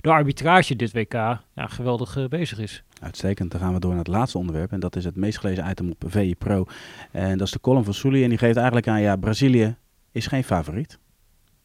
de 0.02 0.10
arbitrage 0.10 0.76
dit 0.76 0.94
WK 0.94 1.14
ja, 1.14 1.42
geweldig 1.56 2.28
bezig 2.30 2.60
is. 2.60 2.84
Uitstekend, 3.02 3.52
dan 3.52 3.60
gaan 3.60 3.74
we 3.74 3.80
door 3.80 3.90
naar 3.90 4.00
het 4.00 4.08
laatste 4.08 4.38
onderwerp 4.38 4.72
en 4.72 4.80
dat 4.80 4.96
is 4.96 5.06
het 5.06 5.16
meest 5.16 5.40
gelezen 5.40 5.70
item 5.70 5.90
op 5.90 6.04
VE 6.08 6.36
Pro. 6.38 6.66
En 7.12 7.38
dat 7.38 7.48
is 7.48 7.54
de 7.54 7.62
column 7.62 7.84
van 7.84 7.94
Sully 7.94 8.24
en 8.24 8.30
die 8.30 8.38
geeft 8.38 8.56
eigenlijk 8.58 8.88
aan, 8.88 9.02
ja, 9.02 9.16
Brazilië 9.16 9.76
is 10.12 10.28
geen 10.28 10.44
favoriet. 10.44 11.00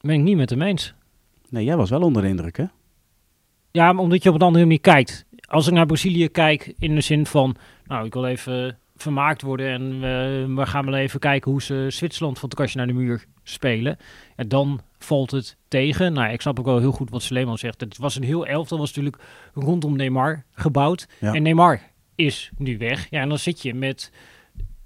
Ben 0.01 0.15
ik 0.15 0.23
niet 0.23 0.37
met 0.37 0.51
hem 0.51 0.63
eens. 0.63 0.95
Nee, 1.55 1.65
jij 1.65 1.77
was 1.77 1.91
wel 1.91 2.01
onder 2.01 2.23
de 2.23 2.29
indruk, 2.29 2.57
hè? 2.57 2.65
Ja, 3.71 3.93
maar 3.93 4.03
omdat 4.03 4.23
je 4.23 4.29
op 4.29 4.35
een 4.35 4.41
andere 4.41 4.65
manier 4.65 4.81
kijkt. 4.81 5.25
Als 5.49 5.67
ik 5.67 5.73
naar 5.73 5.87
Brazilië 5.87 6.29
kijk, 6.29 6.75
in 6.79 6.95
de 6.95 7.01
zin 7.01 7.27
van, 7.27 7.57
nou, 7.87 8.07
ik 8.07 8.13
wil 8.13 8.27
even 8.27 8.79
vermaakt 8.97 9.43
worden 9.43 9.67
en 9.67 9.83
uh, 9.95 10.57
we 10.57 10.67
gaan 10.67 10.85
wel 10.85 10.95
even 10.95 11.21
kijken 11.21 11.51
hoe 11.51 11.63
ze 11.63 11.87
Zwitserland 11.89 12.39
van 12.39 12.49
het 12.49 12.59
kastje 12.59 12.79
naar 12.79 12.87
de 12.87 12.93
muur 12.93 13.25
spelen. 13.43 13.97
En 14.37 14.49
dan 14.49 14.81
valt 14.99 15.31
het 15.31 15.57
tegen. 15.69 16.13
Nou, 16.13 16.33
ik 16.33 16.41
snap 16.41 16.59
ook 16.59 16.65
wel 16.65 16.79
heel 16.79 16.93
goed 16.93 17.11
wat 17.11 17.23
Sleeman 17.23 17.59
zegt. 17.59 17.81
Het 17.81 17.99
was 17.99 18.17
een 18.17 18.23
heel 18.23 18.47
elftal, 18.47 18.79
was 18.79 18.95
natuurlijk 18.95 19.23
rondom 19.55 19.97
Neymar 19.97 20.45
gebouwd. 20.53 21.09
En 21.21 21.43
Neymar 21.43 21.81
is 22.15 22.51
nu 22.59 22.79
weg. 22.79 23.07
Ja, 23.11 23.21
en 23.21 23.29
dan 23.29 23.39
zit 23.39 23.63
je 23.63 23.75
met 23.75 24.13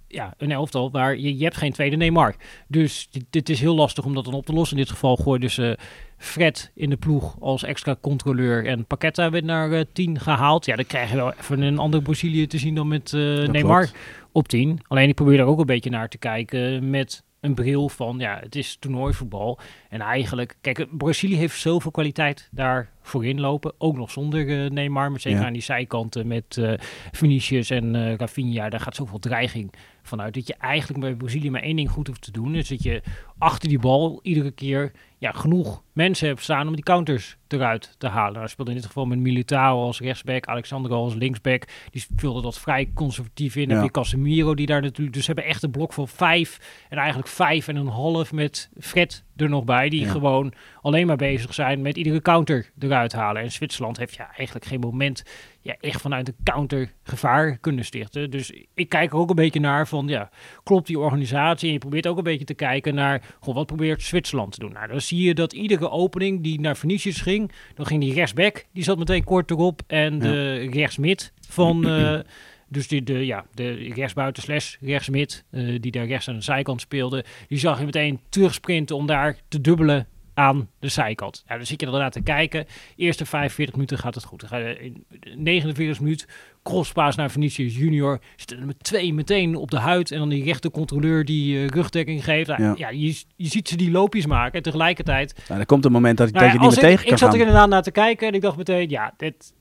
ja, 0.08 0.34
een 0.38 0.50
elftal 0.50 0.90
waar 0.90 1.18
je, 1.18 1.36
je 1.36 1.44
hebt 1.44 1.56
geen 1.56 1.72
tweede 1.72 1.96
Neymar. 1.96 2.34
Dus 2.68 3.08
dit, 3.10 3.24
dit, 3.30 3.48
is 3.48 3.60
heel 3.60 3.74
lastig 3.74 4.04
om 4.04 4.14
dat 4.14 4.24
dan 4.24 4.34
op 4.34 4.46
te 4.46 4.52
lossen. 4.52 4.76
In 4.76 4.82
dit 4.82 4.92
geval 4.92 5.16
gooiden 5.16 5.50
ze 5.50 5.78
Fred 6.16 6.70
in 6.74 6.90
de 6.90 6.96
ploeg 6.96 7.36
als 7.40 7.62
extra 7.62 7.96
controleur 8.00 8.66
en 8.66 8.84
Paqueta 8.84 9.30
werd 9.30 9.44
naar 9.44 9.70
uh, 9.70 9.80
eh, 9.80 9.86
10 9.92 10.20
gehaald. 10.20 10.64
Ja, 10.64 10.76
dan 10.76 10.86
krijg 10.86 11.10
je 11.10 11.16
wel 11.16 11.32
even 11.32 11.60
een 11.60 11.78
andere 11.78 12.02
Brazilië 12.02 12.46
te 12.46 12.58
zien 12.58 12.74
dan 12.74 12.88
met 12.88 13.12
uh, 13.12 13.48
Neymar 13.48 13.90
op 14.32 14.48
10. 14.48 14.80
Alleen 14.86 15.08
ik 15.08 15.14
probeer 15.14 15.36
daar 15.36 15.46
ook 15.46 15.58
een 15.58 15.66
beetje 15.66 15.90
naar 15.90 16.08
te 16.08 16.18
kijken 16.18 16.90
met 16.90 17.22
een 17.40 17.54
bril 17.54 17.88
van, 17.88 18.18
ja, 18.18 18.38
het 18.42 18.56
is 18.56 18.76
toernooivoetbal. 18.76 19.58
En 19.88 20.00
eigenlijk, 20.00 20.56
kijk, 20.60 20.96
Brazilië 20.96 21.36
heeft 21.36 21.58
zoveel 21.60 21.90
kwaliteit 21.90 22.48
daar 22.50 22.90
voorin 23.02 23.40
lopen. 23.40 23.72
Ook 23.78 23.96
nog 23.96 24.10
zonder 24.10 24.46
uh, 24.46 24.70
Neymar, 24.70 25.10
maar 25.10 25.20
zeker 25.20 25.44
aan 25.44 25.52
die 25.52 25.62
zijkanten 25.62 26.26
met 26.26 26.56
uh, 26.56 26.72
Vinicius 27.12 27.70
en 27.70 27.94
uh, 27.94 28.14
Rafinha. 28.14 28.68
Daar 28.68 28.80
gaat 28.80 28.94
zoveel 28.94 29.18
dreiging 29.18 29.72
vanuit. 30.02 30.34
Dat 30.34 30.46
je 30.46 30.54
eigenlijk 30.54 31.00
bij 31.00 31.14
Brazilië 31.14 31.50
maar 31.50 31.62
één 31.62 31.76
ding 31.76 31.90
goed 31.90 32.06
hoeft 32.06 32.22
te 32.22 32.32
doen. 32.32 32.54
Is 32.54 32.68
dat 32.68 32.82
je 32.82 33.02
achter 33.38 33.68
die 33.68 33.78
bal 33.78 34.20
iedere 34.22 34.50
keer 34.50 34.92
ja, 35.18 35.32
genoeg 35.32 35.82
mensen 35.92 36.28
hebt 36.28 36.42
staan 36.42 36.68
om 36.68 36.74
die 36.74 36.84
counters 36.84 37.36
eruit 37.48 37.94
te 37.98 38.06
halen. 38.06 38.32
Nou, 38.32 38.48
speelde 38.48 38.70
in 38.70 38.76
dit 38.76 38.86
geval 38.86 39.06
met 39.06 39.18
Militao 39.18 39.82
als 39.82 40.00
rechtsback, 40.00 40.46
Alexander 40.46 40.92
als 40.92 41.14
linksback. 41.14 41.64
Die 41.90 42.04
vulde 42.16 42.42
dat 42.42 42.58
vrij 42.58 42.90
conservatief 42.94 43.56
in. 43.56 43.68
Ja. 43.68 43.74
Heb 43.74 43.84
je 43.84 43.90
Casemiro 43.90 44.54
die 44.54 44.66
daar 44.66 44.82
natuurlijk... 44.82 45.16
Dus 45.16 45.26
hebben 45.26 45.44
echt 45.44 45.62
een 45.62 45.70
blok 45.70 45.92
van 45.92 46.08
vijf 46.08 46.58
en 46.88 46.98
eigenlijk 46.98 47.28
vijf 47.28 47.68
en 47.68 47.76
een 47.76 47.86
half 47.86 48.32
met 48.32 48.70
Fred 48.80 49.24
er 49.36 49.48
nog 49.48 49.64
bij. 49.64 49.88
Die 49.88 50.08
gewoon 50.08 50.52
alleen 50.80 51.06
maar 51.06 51.16
bezig 51.16 51.54
zijn 51.54 51.82
met 51.82 51.96
iedere 51.96 52.22
counter 52.22 52.70
eruit 52.78 53.12
halen. 53.12 53.42
En 53.42 53.52
Zwitserland 53.52 53.96
heeft 53.96 54.14
ja 54.14 54.30
eigenlijk 54.36 54.66
geen 54.66 54.80
moment 54.80 55.22
ja, 55.60 55.76
echt 55.80 56.00
vanuit 56.00 56.26
de 56.26 56.34
counter 56.42 56.92
gevaar 57.02 57.58
kunnen 57.58 57.84
stichten. 57.84 58.30
Dus 58.30 58.52
ik 58.74 58.88
kijk 58.88 59.12
er 59.12 59.18
ook 59.18 59.30
een 59.30 59.36
beetje 59.36 59.60
naar 59.60 59.88
van, 59.88 60.08
ja, 60.08 60.30
klopt 60.62 60.86
die 60.86 60.98
organisatie? 60.98 61.66
En 61.66 61.72
je 61.72 61.78
probeert 61.78 62.06
ook 62.06 62.16
een 62.18 62.24
beetje 62.24 62.44
te 62.44 62.54
kijken 62.54 62.94
naar, 62.94 63.22
goh, 63.40 63.54
wat 63.54 63.66
probeert 63.66 64.02
Zwitserland 64.02 64.52
te 64.52 64.60
doen? 64.60 64.72
Nou, 64.72 64.88
dan 64.88 65.00
zie 65.00 65.22
je 65.22 65.34
dat 65.34 65.52
iedere 65.52 65.90
opening 65.90 66.42
die 66.42 66.60
naar 66.60 66.76
Venetius 66.76 67.20
ging, 67.20 67.52
dan 67.74 67.86
ging 67.86 68.00
die 68.00 68.14
rechtsback, 68.14 68.64
die 68.72 68.84
zat 68.84 68.98
meteen 68.98 69.24
kort 69.24 69.50
erop. 69.50 69.80
En 69.86 70.18
de 70.18 70.68
rechtsmid 70.70 71.32
van... 71.48 71.86
Uh, 71.86 72.18
dus 72.70 72.88
die, 72.88 73.02
de, 73.02 73.26
ja, 73.26 73.44
de 73.54 73.92
rechtsbuiten 73.94 74.42
slash 74.42 74.76
rechtsmid, 74.80 75.44
uh, 75.50 75.78
die 75.80 75.90
daar 75.90 76.06
rechts 76.06 76.28
aan 76.28 76.34
de 76.34 76.40
zijkant 76.40 76.80
speelde, 76.80 77.24
die 77.48 77.58
zag 77.58 77.78
je 77.78 77.84
meteen 77.84 78.20
terugsprinten 78.28 78.96
om 78.96 79.06
daar 79.06 79.36
te 79.48 79.60
dubbelen 79.60 80.06
aan 80.38 80.68
de 80.78 80.88
zijkant. 80.88 81.44
Ja, 81.48 81.56
dan 81.56 81.66
zit 81.66 81.80
je 81.80 81.86
er 81.86 82.10
te 82.10 82.20
kijken. 82.20 82.66
Eerste 82.96 83.26
45 83.26 83.74
minuten 83.74 83.98
gaat 83.98 84.14
het 84.14 84.24
goed. 84.24 84.40
Dan 84.40 84.48
ga 84.48 84.56
je 84.56 84.78
in 84.80 85.04
49 85.36 86.00
minuut 86.00 86.26
crosspaas 86.62 87.16
naar 87.16 87.30
Vinicius 87.30 87.76
Junior. 87.76 88.20
Zitten 88.36 88.58
er 88.58 88.66
met 88.66 88.84
twee 88.84 89.14
meteen 89.14 89.56
op 89.56 89.70
de 89.70 89.78
huid. 89.78 90.10
En 90.10 90.18
dan 90.18 90.28
die 90.28 90.44
rechter 90.44 90.70
controleur 90.70 91.24
die 91.24 91.54
uh, 91.54 91.66
rugdekking 91.66 92.24
geeft. 92.24 92.46
Ja. 92.46 92.74
ja, 92.76 92.88
je, 92.88 93.22
je 93.36 93.48
ziet 93.48 93.68
ze 93.68 93.76
die 93.76 93.90
loopjes 93.90 94.26
maken. 94.26 94.52
En 94.52 94.62
tegelijkertijd... 94.62 95.42
Nou, 95.48 95.60
er 95.60 95.66
komt 95.66 95.84
een 95.84 95.92
moment 95.92 96.18
dat, 96.18 96.32
nou, 96.32 96.44
dat 96.44 96.52
je 96.52 96.58
niet 96.60 96.70
meer 96.70 96.78
tegen 96.78 97.04
kan 97.04 97.12
Ik 97.12 97.18
zat 97.18 97.34
er 97.34 97.40
inderdaad 97.40 97.68
naar 97.68 97.82
te 97.82 97.90
kijken. 97.90 98.28
En 98.28 98.34
ik 98.34 98.40
dacht 98.40 98.56
meteen, 98.56 98.88
ja, 98.88 99.14
dit... 99.16 99.54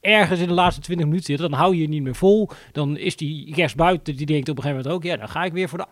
Ergens 0.00 0.40
in 0.40 0.48
de 0.48 0.54
laatste 0.54 0.80
20 0.80 1.06
minuten 1.06 1.26
zitten, 1.26 1.50
dan 1.50 1.58
hou 1.58 1.74
je 1.74 1.80
je 1.80 1.88
niet 1.88 2.02
meer 2.02 2.14
vol. 2.14 2.50
Dan 2.72 2.96
is 2.96 3.16
die 3.16 3.54
rechtsbuiten, 3.54 4.16
die 4.16 4.26
denkt 4.26 4.48
op 4.48 4.56
een 4.56 4.62
gegeven 4.62 4.82
moment 4.84 5.04
ook, 5.04 5.10
ja, 5.10 5.16
dan 5.16 5.28
ga 5.28 5.44
ik 5.44 5.52
weer 5.52 5.68
voor 5.68 5.78
de 5.78 5.86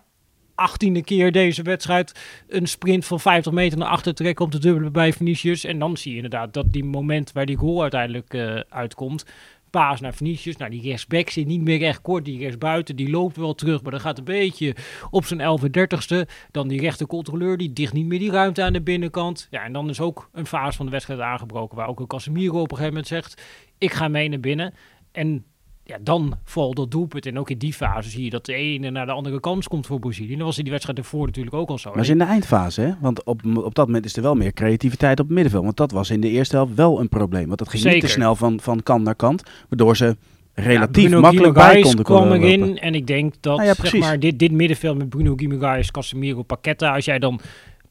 achttiende 0.54 1.02
keer 1.02 1.32
deze 1.32 1.62
wedstrijd 1.62 2.20
een 2.48 2.66
sprint 2.66 3.04
van 3.04 3.20
50 3.20 3.52
meter 3.52 3.78
naar 3.78 3.88
achter 3.88 4.14
trekken 4.14 4.44
om 4.44 4.50
te 4.50 4.58
dubbelen 4.58 4.92
bij 4.92 5.12
Vinicius. 5.12 5.64
En 5.64 5.78
dan 5.78 5.96
zie 5.96 6.10
je 6.10 6.16
inderdaad 6.16 6.52
dat 6.52 6.72
die 6.72 6.84
moment 6.84 7.32
waar 7.32 7.46
die 7.46 7.56
goal 7.56 7.82
uiteindelijk 7.82 8.34
uh, 8.34 8.60
uitkomt, 8.68 9.24
paas 9.70 10.00
naar 10.00 10.14
Vinicius. 10.14 10.56
Nou, 10.56 10.70
die 10.70 10.82
rechtsback 10.82 11.30
zit 11.30 11.46
niet 11.46 11.62
meer 11.62 11.82
echt 11.82 12.00
kort. 12.00 12.24
Die 12.24 12.38
rechtsbuiten, 12.38 12.96
die 12.96 13.10
loopt 13.10 13.36
wel 13.36 13.54
terug, 13.54 13.82
maar 13.82 13.90
dan 13.90 14.00
gaat 14.00 14.18
een 14.18 14.24
beetje 14.24 14.76
op 15.10 15.24
zijn 15.24 15.40
11 15.40 15.60
dertigste. 15.60 16.26
Dan 16.50 16.68
die 16.68 16.80
rechter 16.80 17.06
controleur, 17.06 17.56
die 17.56 17.72
dicht 17.72 17.92
niet 17.92 18.06
meer 18.06 18.18
die 18.18 18.30
ruimte 18.30 18.62
aan 18.62 18.72
de 18.72 18.82
binnenkant. 18.82 19.48
Ja, 19.50 19.64
en 19.64 19.72
dan 19.72 19.88
is 19.88 20.00
ook 20.00 20.28
een 20.32 20.46
fase 20.46 20.76
van 20.76 20.86
de 20.86 20.92
wedstrijd 20.92 21.20
aangebroken, 21.20 21.76
waar 21.76 21.88
ook 21.88 22.00
een 22.00 22.06
Casemiro 22.06 22.60
op 22.60 22.70
een 22.70 22.76
gegeven 22.76 22.88
moment 22.88 23.06
zegt, 23.06 23.42
ik 23.78 23.92
ga 23.92 24.08
mee 24.08 24.28
naar 24.28 24.40
binnen. 24.40 24.74
En 25.12 25.44
ja, 25.84 25.98
dan 26.00 26.38
valt 26.44 26.76
dat 26.76 26.90
doelpunt. 26.90 27.26
En 27.26 27.38
ook 27.38 27.50
in 27.50 27.58
die 27.58 27.72
fase 27.72 28.10
zie 28.10 28.24
je 28.24 28.30
dat 28.30 28.46
de 28.46 28.54
ene 28.54 28.90
naar 28.90 29.06
de 29.06 29.12
andere 29.12 29.40
kans 29.40 29.68
komt 29.68 29.86
voor 29.86 29.98
Brazilië. 29.98 30.32
En 30.32 30.38
dat 30.38 30.46
was 30.46 30.56
in 30.56 30.62
die 30.62 30.72
wedstrijd 30.72 30.98
ervoor 30.98 31.26
natuurlijk 31.26 31.56
ook 31.56 31.68
al 31.68 31.78
zo. 31.78 31.90
Maar 31.90 32.00
is 32.00 32.08
in 32.08 32.18
de 32.18 32.24
eindfase, 32.24 32.80
hè? 32.80 32.92
Want 33.00 33.24
op, 33.24 33.40
op 33.56 33.74
dat 33.74 33.86
moment 33.86 34.04
is 34.04 34.16
er 34.16 34.22
wel 34.22 34.34
meer 34.34 34.52
creativiteit 34.52 35.20
op 35.20 35.26
het 35.26 35.34
middenveld. 35.34 35.64
Want 35.64 35.76
dat 35.76 35.90
was 35.90 36.10
in 36.10 36.20
de 36.20 36.28
eerste 36.30 36.56
helft 36.56 36.74
wel 36.74 37.00
een 37.00 37.08
probleem. 37.08 37.46
Want 37.46 37.58
dat 37.58 37.68
ging 37.68 37.84
niet 37.84 38.00
te 38.00 38.08
snel 38.08 38.36
van, 38.36 38.60
van 38.60 38.82
kant 38.82 39.04
naar 39.04 39.14
kant. 39.14 39.42
Waardoor 39.68 39.96
ze 39.96 40.16
relatief 40.54 41.10
makkelijk 41.10 41.54
bij 41.54 41.80
konden 41.80 42.04
kwam 42.04 42.32
erin 42.32 42.78
en 42.78 42.94
ik 42.94 43.06
denk 43.06 43.34
dat 43.40 43.56
Nou 43.56 43.68
ja, 43.68 43.74
zeg 43.82 44.00
maar, 44.00 44.20
dit, 44.20 44.38
dit 44.38 44.52
middenveld 44.52 44.98
met 44.98 45.08
Bruno 45.08 45.34
Guimaraes, 45.36 45.90
Casemiro, 45.90 46.42
Paqueta, 46.42 46.94
als 46.94 47.04
jij 47.04 47.18
dan 47.18 47.40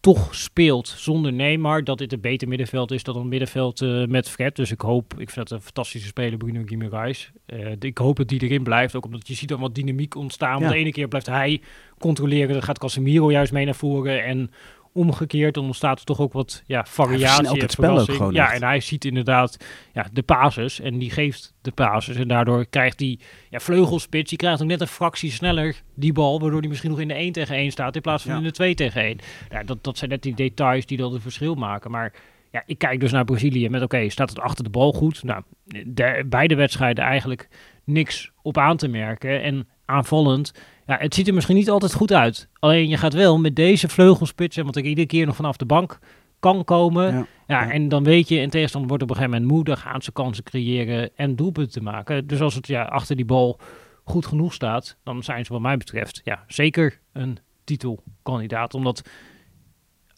toch 0.03 0.35
speelt 0.35 0.87
zonder 0.87 1.33
Neymar, 1.33 1.83
dat 1.83 1.97
dit 1.97 2.13
een 2.13 2.21
beter 2.21 2.47
middenveld 2.47 2.91
is 2.91 3.03
dan 3.03 3.15
een 3.15 3.27
middenveld 3.27 3.81
eh, 3.81 4.05
met 4.05 4.29
Fred. 4.29 4.55
Dus 4.55 4.71
ik 4.71 4.81
hoop, 4.81 5.13
ik 5.17 5.29
vind 5.29 5.49
dat 5.49 5.57
een 5.57 5.63
fantastische 5.63 6.07
speler, 6.07 6.37
Bruno 6.37 6.61
Guimaraes. 6.65 7.31
Eh, 7.45 7.71
ik 7.79 7.97
hoop 7.97 8.15
dat 8.15 8.27
die 8.27 8.41
erin 8.41 8.63
blijft, 8.63 8.95
ook 8.95 9.05
omdat 9.05 9.27
je 9.27 9.33
ziet 9.33 9.49
dan 9.49 9.59
wat 9.59 9.75
dynamiek 9.75 10.15
ontstaan. 10.15 10.59
Want 10.59 10.71
de 10.71 10.77
ene 10.77 10.91
keer 10.91 11.07
blijft 11.07 11.27
hij 11.27 11.61
controleren, 11.99 12.53
dan 12.53 12.63
gaat 12.63 12.79
Casemiro 12.79 13.31
juist 13.31 13.51
mee 13.51 13.65
naar 13.65 13.75
voren 13.75 14.23
en 14.23 14.51
omgekeerd, 14.93 15.53
dan 15.53 15.65
ontstaat 15.65 15.99
er 15.99 16.05
toch 16.05 16.19
ook 16.19 16.33
wat 16.33 16.63
ja, 16.65 16.85
variatie. 16.85 17.25
versnelt 17.27 17.55
en 17.55 17.61
het 17.61 17.71
spel 17.71 17.99
ook 17.99 18.11
gewoon 18.11 18.33
Ja, 18.33 18.53
en 18.53 18.63
hij 18.63 18.79
ziet 18.79 19.05
inderdaad 19.05 19.57
ja, 19.93 20.05
de 20.13 20.23
basis 20.25 20.79
en 20.79 20.97
die 20.97 21.09
geeft 21.09 21.53
de 21.61 21.71
basis. 21.75 22.15
En 22.15 22.27
daardoor 22.27 22.65
krijgt 22.65 22.99
hij 22.99 23.19
ja, 23.49 23.59
vleugelspits, 23.59 24.29
die 24.29 24.37
krijgt 24.37 24.61
ook 24.61 24.67
net 24.67 24.81
een 24.81 24.87
fractie 24.87 25.31
sneller 25.31 25.81
die 25.93 26.13
bal, 26.13 26.39
waardoor 26.39 26.59
hij 26.59 26.69
misschien 26.69 26.89
nog 26.89 26.99
in 26.99 27.07
de 27.07 27.13
1 27.13 27.31
tegen 27.31 27.55
1 27.55 27.71
staat 27.71 27.95
in 27.95 28.01
plaats 28.01 28.23
van 28.23 28.31
Ja. 28.31 28.37
in 28.37 28.43
de 28.43 28.51
2 28.51 28.75
tegen 28.75 29.01
1. 29.01 29.17
Ja, 29.49 29.63
dat, 29.63 29.83
dat 29.83 29.97
zijn 29.97 30.09
net 30.09 30.21
die 30.21 30.35
details 30.35 30.85
die 30.85 30.97
dan 30.97 31.13
het 31.13 31.21
verschil 31.21 31.55
maken. 31.55 31.91
Maar 31.91 32.13
ja, 32.51 32.63
ik 32.65 32.77
kijk 32.77 32.99
dus 32.99 33.11
naar 33.11 33.25
Brazilië 33.25 33.69
met 33.69 33.81
oké, 33.81 34.09
staat 34.09 34.29
het 34.29 34.39
achter 34.39 34.63
de 34.63 34.69
bal 34.69 34.91
goed? 34.91 35.23
Nou, 35.23 35.43
de, 35.85 36.23
beide 36.25 36.55
wedstrijden 36.55 37.03
eigenlijk 37.03 37.49
niks 37.83 38.31
op 38.41 38.57
aan 38.57 38.77
te 38.77 38.87
merken. 38.87 39.41
En 39.41 39.67
aanvallend, 39.85 40.53
ja, 40.85 40.97
het 40.99 41.15
ziet 41.15 41.27
er 41.27 41.33
misschien 41.33 41.55
niet 41.55 41.69
altijd 41.69 41.93
goed 41.93 42.13
uit. 42.13 42.49
Alleen 42.59 42.89
je 42.89 42.97
gaat 42.97 43.13
wel 43.13 43.39
met 43.39 43.55
deze 43.55 43.87
vleugelspitsen, 43.87 44.63
want 44.63 44.75
ik 44.75 44.85
iedere 44.85 45.07
keer 45.07 45.25
nog 45.25 45.35
vanaf 45.35 45.57
de 45.57 45.65
bank 45.65 45.99
kan 46.39 46.63
komen. 46.63 47.27
Ja. 47.47 47.71
En 47.71 47.89
dan 47.89 48.03
weet 48.03 48.27
je, 48.27 48.39
en 48.39 48.49
tegenstander 48.49 48.89
wordt 48.89 49.03
op 49.03 49.09
een 49.09 49.15
gegeven 49.15 49.37
moment 49.37 49.55
moe, 49.55 49.63
dan 49.63 49.77
gaan 49.77 50.01
ze 50.01 50.11
kansen 50.11 50.43
creëren 50.43 51.09
en 51.15 51.35
doelpunten 51.35 51.83
maken. 51.83 52.27
Dus 52.27 52.41
als 52.41 52.55
het 52.55 52.67
ja, 52.67 52.83
achter 52.83 53.15
die 53.15 53.25
bal 53.25 53.59
goed 54.03 54.25
genoeg 54.25 54.53
staat, 54.53 54.97
dan 55.03 55.23
zijn 55.23 55.45
ze 55.45 55.53
wat 55.53 55.61
mij 55.61 55.77
betreft 55.77 56.21
ja, 56.23 56.43
zeker 56.47 56.99
een 57.13 57.37
titelkandidaat. 57.63 58.73
Omdat 58.73 59.09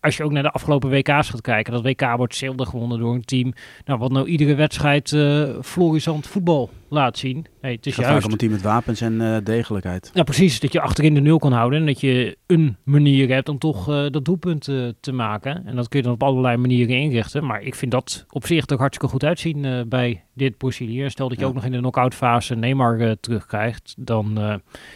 als 0.05 0.17
je 0.17 0.23
ook 0.23 0.31
naar 0.31 0.43
de 0.43 0.51
afgelopen 0.51 0.89
WK's 0.89 1.29
gaat 1.29 1.41
kijken, 1.41 1.73
dat 1.73 1.83
WK 1.83 2.13
wordt 2.17 2.35
zelden 2.35 2.67
gewonnen 2.67 2.99
door 2.99 3.13
een 3.13 3.25
team 3.25 3.53
nou, 3.85 3.99
wat 3.99 4.11
nou 4.11 4.27
iedere 4.27 4.55
wedstrijd 4.55 5.11
eh 5.13 5.43
florissant 5.61 6.27
voetbal 6.27 6.69
laat 6.89 7.17
zien. 7.17 7.45
Hey, 7.61 7.71
het 7.71 7.85
is 7.85 7.95
vaak 7.95 8.05
juist 8.05 8.25
om 8.25 8.31
een 8.31 8.37
team 8.37 8.51
met 8.51 8.61
wapens 8.61 9.01
en 9.01 9.21
eh, 9.21 9.37
degelijkheid. 9.43 10.11
ja, 10.13 10.23
precies. 10.23 10.59
Dat 10.59 10.73
je 10.73 10.81
achterin 10.81 11.13
de 11.13 11.21
nul 11.21 11.37
kan 11.39 11.51
houden. 11.51 11.79
En 11.79 11.85
dat 11.85 12.01
je 12.01 12.37
een 12.47 12.77
manier 12.83 13.29
hebt 13.29 13.49
om 13.49 13.57
toch 13.57 13.89
eh, 13.89 14.05
dat 14.09 14.25
doelpunt 14.25 14.63
te 14.99 15.11
maken. 15.11 15.65
En 15.65 15.75
dat 15.75 15.87
kun 15.87 15.99
je 15.99 16.05
dan 16.05 16.13
op 16.13 16.23
allerlei 16.23 16.57
manieren 16.57 16.95
inrichten. 16.95 17.45
Maar 17.45 17.61
ik 17.61 17.75
vind 17.75 17.91
dat 17.91 18.25
op 18.29 18.45
zich 18.45 18.65
er 18.67 18.77
hartstikke 18.77 19.13
goed 19.13 19.23
uitzien 19.23 19.85
bij 19.89 20.23
dit 20.33 20.57
Brazilië. 20.57 21.03
En 21.03 21.11
Stel 21.11 21.27
dat 21.27 21.37
je 21.37 21.43
Ja. 21.43 21.49
ook 21.49 21.55
nog 21.55 21.65
in 21.65 21.71
de 21.71 21.77
knock-out 21.77 22.13
fase 22.15 22.55
Neymar 22.55 23.15
terugkrijgt. 23.19 23.95
Dan 23.97 24.31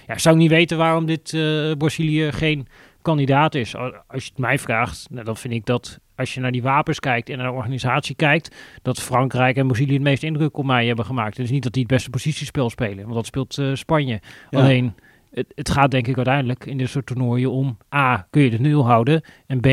ja, 0.07 0.17
zou 0.17 0.35
ik 0.35 0.41
niet 0.41 0.49
weten 0.51 0.77
waarom 0.77 1.05
dit 1.05 1.37
Brazilië 1.77 2.31
geen 2.31 2.67
kandidaat 3.09 3.55
is. 3.55 3.75
Al- 3.75 3.93
Als 4.07 4.23
je 4.23 4.29
het 4.29 4.39
mij 4.39 4.59
vraagt, 4.59 5.07
nou, 5.09 5.25
dan 5.25 5.37
vind 5.37 5.53
ik 5.53 5.65
dat 5.65 5.99
als 6.15 6.33
je 6.33 6.39
naar 6.39 6.51
die 6.51 6.61
wapens 6.61 6.99
kijkt 6.99 7.29
en 7.29 7.37
naar 7.37 7.47
de 7.47 7.57
organisatie 7.57 8.15
kijkt, 8.15 8.55
dat 8.81 9.01
Frankrijk 9.01 9.55
en 9.57 9.67
Brazilië 9.67 9.93
het 9.93 10.01
meest 10.01 10.23
indruk 10.23 10.57
op 10.57 10.65
mij 10.65 10.87
hebben 10.87 11.05
gemaakt. 11.05 11.37
Het 11.37 11.45
is 11.45 11.51
niet 11.51 11.63
dat 11.63 11.73
die 11.73 11.81
het 11.81 11.91
beste 11.91 12.09
positiespel 12.09 12.69
spelen, 12.69 13.03
want 13.03 13.13
dat 13.13 13.25
speelt 13.25 13.57
eh, 13.57 13.73
Spanje. 13.73 14.19
Ja. 14.49 14.59
Alleen, 14.59 14.93
het, 15.31 15.45
het 15.55 15.69
gaat 15.69 15.91
denk 15.91 16.07
ik 16.07 16.15
uiteindelijk 16.15 16.65
in 16.65 16.77
dit 16.77 16.89
soort 16.89 17.05
toernooien 17.05 17.51
om 17.51 17.77
A, 17.95 18.27
kun 18.29 18.41
je 18.41 18.49
de 18.49 18.59
nul 18.59 18.85
houden 18.85 19.21
en 19.47 19.59
B, 19.59 19.67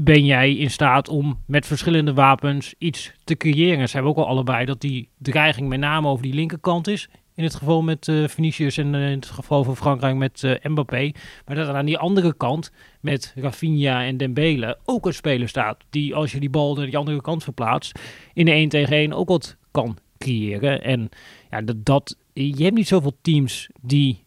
ben 0.00 0.24
jij 0.24 0.54
in 0.54 0.70
staat 0.70 1.08
om 1.08 1.38
met 1.46 1.66
verschillende 1.66 2.14
wapens 2.14 2.74
iets 2.78 3.12
te 3.24 3.36
creëren. 3.36 3.88
Ze 3.88 3.94
hebben 3.94 4.12
ook 4.12 4.18
al 4.18 4.26
allebei 4.26 4.64
dat 4.64 4.80
die 4.80 5.08
dreiging 5.18 5.68
met 5.68 5.80
name 5.80 6.08
over 6.08 6.22
die 6.22 6.34
linkerkant 6.34 6.88
is. 6.88 7.08
In 7.34 7.44
het 7.44 7.54
geval 7.54 7.82
met 7.82 8.12
Vinicius 8.26 8.76
en 8.76 8.94
eh, 8.94 9.10
in 9.10 9.16
het 9.16 9.26
geval 9.26 9.64
van 9.64 9.76
Frankrijk 9.76 10.16
met 10.16 10.44
eh, 10.44 10.54
Mbappé. 10.62 11.12
Maar 11.46 11.56
dat 11.56 11.68
er 11.68 11.74
aan 11.74 11.86
die 11.86 11.98
andere 11.98 12.34
kant 12.34 12.72
met 13.00 13.32
Rafinha 13.36 14.04
en 14.04 14.16
Dembele 14.16 14.78
ook 14.84 15.06
een 15.06 15.14
speler 15.14 15.48
staat. 15.48 15.84
Die 15.90 16.14
als 16.14 16.32
je 16.32 16.40
die 16.40 16.50
bal 16.50 16.74
naar 16.74 16.86
die 16.86 16.96
andere 16.96 17.20
kant 17.20 17.42
verplaatst 17.42 17.98
in 18.32 18.44
de 18.44 18.50
1 18.50 18.68
tegen 18.68 18.96
1 18.96 19.12
ook 19.12 19.28
wat 19.28 19.56
kan 19.70 19.96
creëren. 20.18 20.82
En 20.82 21.08
ja, 21.50 21.60
dat, 21.60 21.84
dat, 21.84 22.16
je 22.32 22.62
hebt 22.64 22.76
niet 22.76 22.88
zoveel 22.88 23.16
teams 23.22 23.68
die 23.80 24.24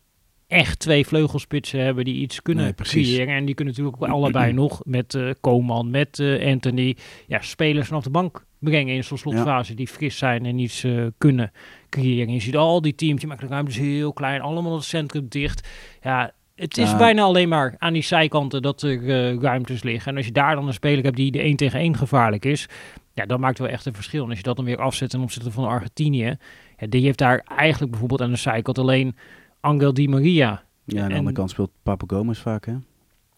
echt 0.48 0.80
twee 0.80 1.06
vleugelspitsen 1.08 1.80
hebben 1.80 2.06
die 2.06 2.16
iets 2.16 2.42
kunnen 2.42 2.64
Nee, 2.64 2.74
creëren. 2.74 3.36
En 3.36 3.46
die 3.46 3.56
kunnen 3.56 3.74
natuurlijk 3.74 4.04
ook 4.04 4.10
allebei 4.10 4.54
nog 4.64 4.82
met 4.86 5.14
eh 5.14 5.30
Koeman, 5.42 5.90
met 5.90 6.20
eh, 6.20 6.48
Anthony, 6.52 6.96
ja, 7.28 7.42
spelers 7.42 7.88
vanaf 7.88 8.04
de 8.04 8.10
bank 8.10 8.46
brengen 8.60 8.96
in 8.96 9.04
zo'n 9.04 9.18
slotfase 9.18 9.74
die 9.74 9.88
fris 9.88 10.18
zijn 10.18 10.46
en 10.46 10.60
iets 10.60 10.84
eh, 10.84 11.06
kunnen 11.18 11.52
creëren. 11.90 12.34
Je 12.34 12.40
ziet 12.40 12.56
al 12.56 12.82
die 12.82 12.96
teams, 12.96 13.20
die 13.20 13.28
maken 13.30 13.48
de 13.48 13.54
ruimtes 13.54 13.78
heel 13.78 14.14
klein, 14.14 14.42
allemaal 14.42 14.76
het 14.76 14.84
centrum 14.84 15.26
dicht. 15.30 15.68
Ja, 16.02 16.32
het 16.56 16.78
is 16.78 16.90
Ja. 16.92 16.98
bijna 16.98 17.22
alleen 17.22 17.50
maar 17.50 17.76
aan 17.78 17.94
die 17.94 18.04
zijkanten 18.04 18.62
dat 18.62 18.82
er 18.82 19.04
ruimtes 19.42 19.84
liggen. 19.84 20.12
En 20.12 20.18
als 20.18 20.26
je 20.26 20.32
daar 20.32 20.56
dan 20.56 20.68
een 20.68 20.74
speler 20.74 21.04
hebt 21.04 21.16
die 21.16 21.32
de 21.32 21.40
1 21.42 21.56
tegen 21.56 21.80
1 21.80 21.98
gevaarlijk 21.98 22.46
is, 22.46 22.68
ja, 23.14 23.26
dat 23.26 23.40
maakt 23.40 23.60
wel 23.60 23.68
echt 23.68 23.86
een 23.86 23.94
verschil. 23.94 24.24
En 24.24 24.30
als 24.30 24.38
je 24.38 24.44
dat 24.44 24.56
dan 24.56 24.66
weer 24.66 24.78
afzet 24.78 25.10
ten 25.10 25.22
opzichte 25.22 25.52
van 25.52 25.66
Argentinië, 25.68 26.38
ja, 26.78 26.88
die 26.90 27.02
heeft 27.02 27.18
daar 27.18 27.46
eigenlijk 27.58 27.92
bijvoorbeeld 27.92 28.22
aan 28.22 28.32
de 28.32 28.36
zijkant 28.38 28.78
alleen 28.80 29.16
Angel 29.66 29.94
Di 29.94 30.08
Maria. 30.08 30.64
Ja, 30.84 31.02
aan 31.02 31.08
de 31.08 31.14
En- 31.14 31.18
andere 31.20 31.36
kant 31.36 31.50
speelt 31.50 31.72
Papu 31.84 32.06
Gomez 32.08 32.40
vaak, 32.40 32.66
hè? 32.66 32.74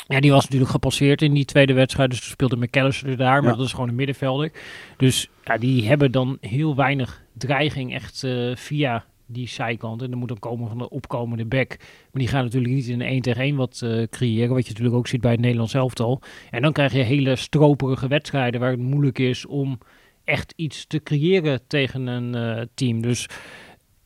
Ja, 0.08 0.20
die 0.20 0.32
was 0.32 0.44
natuurlijk 0.44 0.72
gepasseerd 0.72 1.22
in 1.22 1.34
die 1.34 1.46
tweede 1.46 1.74
wedstrijd. 1.74 2.10
Dus 2.10 2.20
toen 2.20 2.30
speelde 2.30 2.58
McAllister 2.58 3.18
daar, 3.18 3.42
maar 3.42 3.52
Ja. 3.52 3.58
dat 3.58 3.66
is 3.66 3.72
gewoon 3.74 3.90
een 3.90 3.96
middenvelder. 3.96 4.52
Dus 4.98 5.30
ja, 5.44 5.58
die 5.58 5.88
hebben 5.88 6.12
dan 6.12 6.38
heel 6.42 6.76
weinig 6.76 7.24
dreiging 7.34 7.94
echt 7.94 8.24
eh, 8.24 8.56
via 8.56 9.06
die 9.26 9.48
zijkant. 9.48 10.02
En 10.02 10.10
dan 10.10 10.20
moet 10.20 10.28
dan 10.28 10.40
komen 10.40 10.68
van 10.68 10.78
de 10.78 10.90
opkomende 10.90 11.46
back. 11.46 11.70
Maar 11.80 12.22
die 12.22 12.28
gaan 12.28 12.44
natuurlijk 12.44 12.74
niet 12.74 12.88
in 12.88 13.02
een 13.02 13.08
1 13.08 13.22
tegen 13.22 13.42
1 13.42 13.56
wat 13.56 13.82
eh, 13.84 14.04
creëren. 14.10 14.54
Wat 14.54 14.64
je 14.64 14.70
natuurlijk 14.70 14.96
ook 14.98 15.08
ziet 15.08 15.22
bij 15.22 15.32
het 15.32 15.40
Nederlands 15.40 15.74
elftal. 15.74 16.22
En 16.52 16.62
dan 16.62 16.74
krijg 16.74 16.94
je 16.94 17.02
hele 17.04 17.36
stroperige 17.36 18.08
wedstrijden 18.08 18.60
waar 18.60 18.72
het 18.72 18.80
moeilijk 18.80 19.20
is 19.20 19.46
om 19.46 19.78
echt 20.24 20.54
iets 20.56 20.86
te 20.88 21.04
creëren 21.04 21.60
tegen 21.68 22.08
een 22.08 22.36
eh, 22.36 22.66
team. 22.74 23.02
Dus 23.02 23.28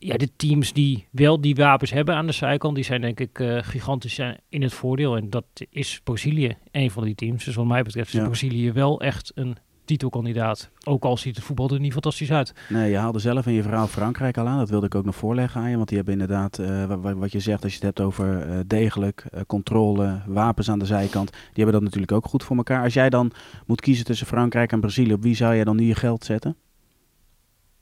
ja, 0.03 0.17
de 0.17 0.29
teams 0.35 0.73
die 0.73 1.07
wel 1.11 1.41
die 1.41 1.55
wapens 1.55 1.91
hebben 1.91 2.15
aan 2.15 2.25
de 2.25 2.31
zijkant, 2.31 2.75
die 2.75 2.83
zijn 2.83 3.01
denk 3.01 3.19
ik 3.19 3.39
eh, 3.39 3.57
gigantisch 3.61 4.19
eh, 4.19 4.29
in 4.49 4.61
het 4.61 4.73
voordeel. 4.73 5.15
En 5.17 5.29
dat 5.29 5.45
is 5.69 6.01
Brazilië, 6.03 6.57
een 6.71 6.91
van 6.91 7.03
die 7.03 7.15
teams. 7.15 7.45
Dus 7.45 7.55
wat 7.55 7.65
mij 7.65 7.83
betreft 7.83 8.07
is 8.13 8.19
Ja. 8.19 8.25
Brazilië 8.25 8.71
wel 8.71 9.01
echt 9.01 9.31
een 9.35 9.57
titelkandidaat. 9.85 10.69
Ook 10.85 11.03
al 11.03 11.17
ziet 11.17 11.35
het 11.35 11.45
voetbal 11.45 11.69
er 11.69 11.79
niet 11.79 11.91
fantastisch 11.91 12.31
uit. 12.31 12.53
Nee, 12.69 12.89
je 12.91 12.97
haalde 12.97 13.19
zelf 13.19 13.45
in 13.47 13.53
je 13.53 13.61
verhaal 13.61 13.87
Frankrijk 13.87 14.37
al 14.37 14.47
aan. 14.47 14.57
Dat 14.57 14.69
wilde 14.69 14.85
ik 14.85 14.95
ook 14.95 15.05
nog 15.05 15.15
voorleggen 15.15 15.61
aan 15.61 15.69
je. 15.69 15.75
Want 15.75 15.87
die 15.87 15.97
hebben 15.97 16.13
inderdaad, 16.15 16.59
eh, 16.59 16.85
wa- 16.85 16.99
wa- 16.99 17.15
wat 17.15 17.31
je 17.31 17.39
zegt 17.39 17.63
als 17.63 17.71
je 17.71 17.77
het 17.77 17.85
hebt 17.87 17.99
over 18.07 18.63
degelijk, 18.67 19.25
eh, 19.31 19.41
controle, 19.47 20.21
wapens 20.27 20.69
aan 20.69 20.79
de 20.79 20.85
zijkant. 20.85 21.31
Die 21.31 21.39
hebben 21.53 21.73
dat 21.73 21.81
natuurlijk 21.83 22.11
ook 22.11 22.25
goed 22.25 22.43
voor 22.43 22.57
elkaar. 22.57 22.83
Als 22.83 22.93
jij 22.93 23.09
dan 23.09 23.31
moet 23.65 23.81
kiezen 23.81 24.05
tussen 24.05 24.27
Frankrijk 24.27 24.71
en 24.71 24.79
Brazilië, 24.79 25.13
op 25.13 25.23
wie 25.23 25.35
zou 25.35 25.55
jij 25.55 25.63
dan 25.63 25.75
nu 25.75 25.83
je 25.83 25.95
geld 25.95 26.23
zetten? 26.25 26.55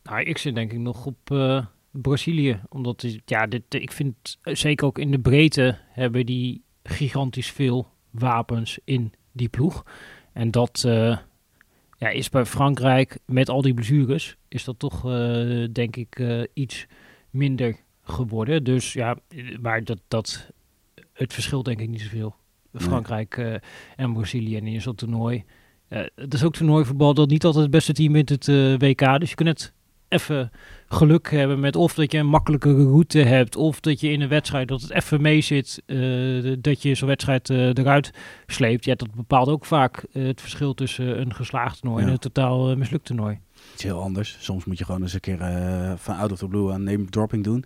Nou, 0.03 0.21
ik 0.21 0.37
zit 0.37 0.55
denk 0.55 0.71
ik 0.71 0.79
nog 0.79 1.05
op 1.05 1.17
Brazilië. 1.91 2.61
Omdat, 2.69 3.05
ja, 3.25 3.47
dit, 3.47 3.63
ik 3.69 3.91
vind 3.91 4.37
eh, 4.41 4.55
zeker 4.55 4.85
ook 4.85 4.99
in 4.99 5.11
de 5.11 5.19
breedte 5.19 5.77
hebben 5.89 6.25
die 6.25 6.63
gigantisch 6.83 7.51
veel 7.51 7.87
wapens 8.09 8.79
in 8.83 9.13
die 9.31 9.49
ploeg. 9.49 9.85
En 10.33 10.51
dat 10.51 10.83
eh, 10.85 11.17
ja, 11.97 12.09
is 12.09 12.29
bij 12.29 12.45
Frankrijk 12.45 13.19
met 13.25 13.49
al 13.49 13.61
die 13.61 13.73
blessures, 13.73 14.37
is 14.47 14.63
dat 14.63 14.79
toch 14.79 15.05
eh, 15.05 15.67
denk 15.71 15.95
ik 15.95 16.19
eh, 16.19 16.41
iets 16.53 16.87
minder 17.29 17.75
geworden. 18.01 18.63
Dus 18.63 18.93
ja, 18.93 19.17
eh, 19.27 19.57
maar 19.61 19.83
dat, 19.83 19.99
dat, 20.07 20.51
het 21.13 21.33
verschilt 21.33 21.65
denk 21.65 21.79
ik 21.79 21.89
niet 21.89 22.01
zoveel. 22.01 22.35
Frankrijk 22.73 23.37
eh, 23.37 23.53
en 23.95 24.13
Brazilië 24.13 24.57
en 24.57 24.67
in 24.67 24.81
zo'n 24.81 24.95
toernooi. 24.95 25.43
Eh, 25.87 26.01
het 26.15 26.33
is 26.33 26.43
ook 26.43 26.53
toernooivoetbal 26.53 27.13
dat 27.13 27.29
niet 27.29 27.43
altijd 27.43 27.63
het 27.63 27.73
beste 27.73 27.93
team 27.93 28.13
wint 28.13 28.29
het 28.29 28.47
eh, 28.47 28.75
WK. 28.77 29.19
Dus 29.19 29.29
je 29.29 29.35
kunt 29.35 29.49
het 29.49 29.73
even 30.09 30.51
geluk 30.87 31.31
hebben 31.31 31.59
met 31.59 31.75
of 31.75 31.93
dat 31.93 32.11
je 32.11 32.17
een 32.17 32.27
makkelijkere 32.27 32.83
route 32.83 33.19
hebt, 33.19 33.55
of 33.55 33.79
dat 33.79 33.99
je 33.99 34.11
in 34.11 34.21
een 34.21 34.29
wedstrijd 34.29 34.67
dat 34.67 34.81
het 34.81 34.91
even 34.91 35.21
mee 35.21 35.41
zit, 35.41 35.81
eh, 35.85 36.55
dat 36.59 36.81
je 36.81 36.95
zo'n 36.95 37.07
wedstrijd 37.07 37.49
eh, 37.49 37.67
eruit 37.67 38.11
sleept. 38.47 38.85
Ja, 38.85 38.95
dat 38.95 39.15
bepaalt 39.15 39.47
ook 39.47 39.65
vaak 39.65 40.05
eh, 40.11 40.25
het 40.25 40.41
verschil 40.41 40.73
tussen 40.73 41.21
een 41.21 41.33
geslaagd 41.33 41.81
toernooi 41.81 42.03
en 42.03 42.11
een 42.11 42.17
totaal 42.17 42.75
mislukt 42.75 43.05
toernooi. 43.05 43.39
Iets 43.73 43.83
heel 43.83 44.01
anders. 44.01 44.37
Soms 44.39 44.65
moet 44.65 44.77
je 44.77 44.85
gewoon 44.85 45.01
eens 45.01 45.13
een 45.13 45.19
keer 45.19 45.37
van 45.97 46.15
out 46.15 46.31
of 46.31 46.37
the 46.37 46.47
blue 46.47 46.71
aan 46.71 46.83
name 46.83 47.05
dropping 47.05 47.43
doen. 47.43 47.65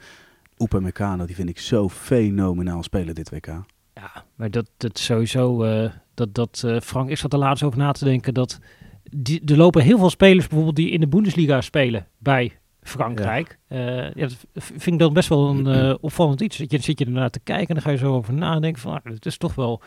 Oepa 0.58 0.79
Meccano, 0.79 1.25
die 1.25 1.36
vind 1.36 1.49
ik 1.49 1.60
zo 1.60 1.89
fenomenaal 1.89 2.84
spelen 2.84 3.15
dit 3.15 3.29
WK. 3.29 3.47
Ja, 3.93 4.25
maar 4.36 4.51
dat, 4.51 4.69
dat 4.77 4.99
sowieso, 4.99 5.65
dat, 6.13 6.36
dat 6.36 6.65
Frank 6.84 7.10
is 7.10 7.23
er 7.23 7.38
laatst 7.38 7.63
over 7.63 7.77
na 7.77 7.91
te 7.91 8.06
denken 8.06 8.34
dat 8.34 8.60
die, 9.15 9.41
er 9.45 9.58
lopen 9.58 9.84
heel 9.84 9.97
veel 9.97 10.10
spelers 10.10 10.47
bijvoorbeeld 10.47 10.76
die 10.76 10.89
in 10.89 10.99
de 10.99 11.08
Bundesliga 11.08 11.62
spelen 11.62 12.08
bij 12.17 12.52
Frankrijk. 12.82 13.60
Ja. 13.69 14.12
ja, 14.15 14.28
dat 14.54 14.63
vind 14.63 14.88
ik 14.88 14.99
dan 14.99 15.13
best 15.13 15.30
wel 15.30 15.49
een 15.49 15.67
eh, 15.67 15.95
opvallend 16.02 16.41
iets. 16.41 16.58
Dat 16.58 16.71
je, 16.71 16.76
dan 16.76 16.86
zit 16.86 16.99
je 16.99 17.06
ernaar 17.06 17.30
te 17.30 17.39
kijken 17.39 17.67
en 17.67 17.73
dan 17.73 17.84
ga 17.84 17.89
je 17.89 17.97
zo 17.97 18.13
over 18.13 18.34
nadenken 18.34 18.82
van, 18.82 18.93
ah, 18.93 19.04
het 19.04 19.26
is 19.26 19.38
toch 19.38 19.56
wel 19.56 19.82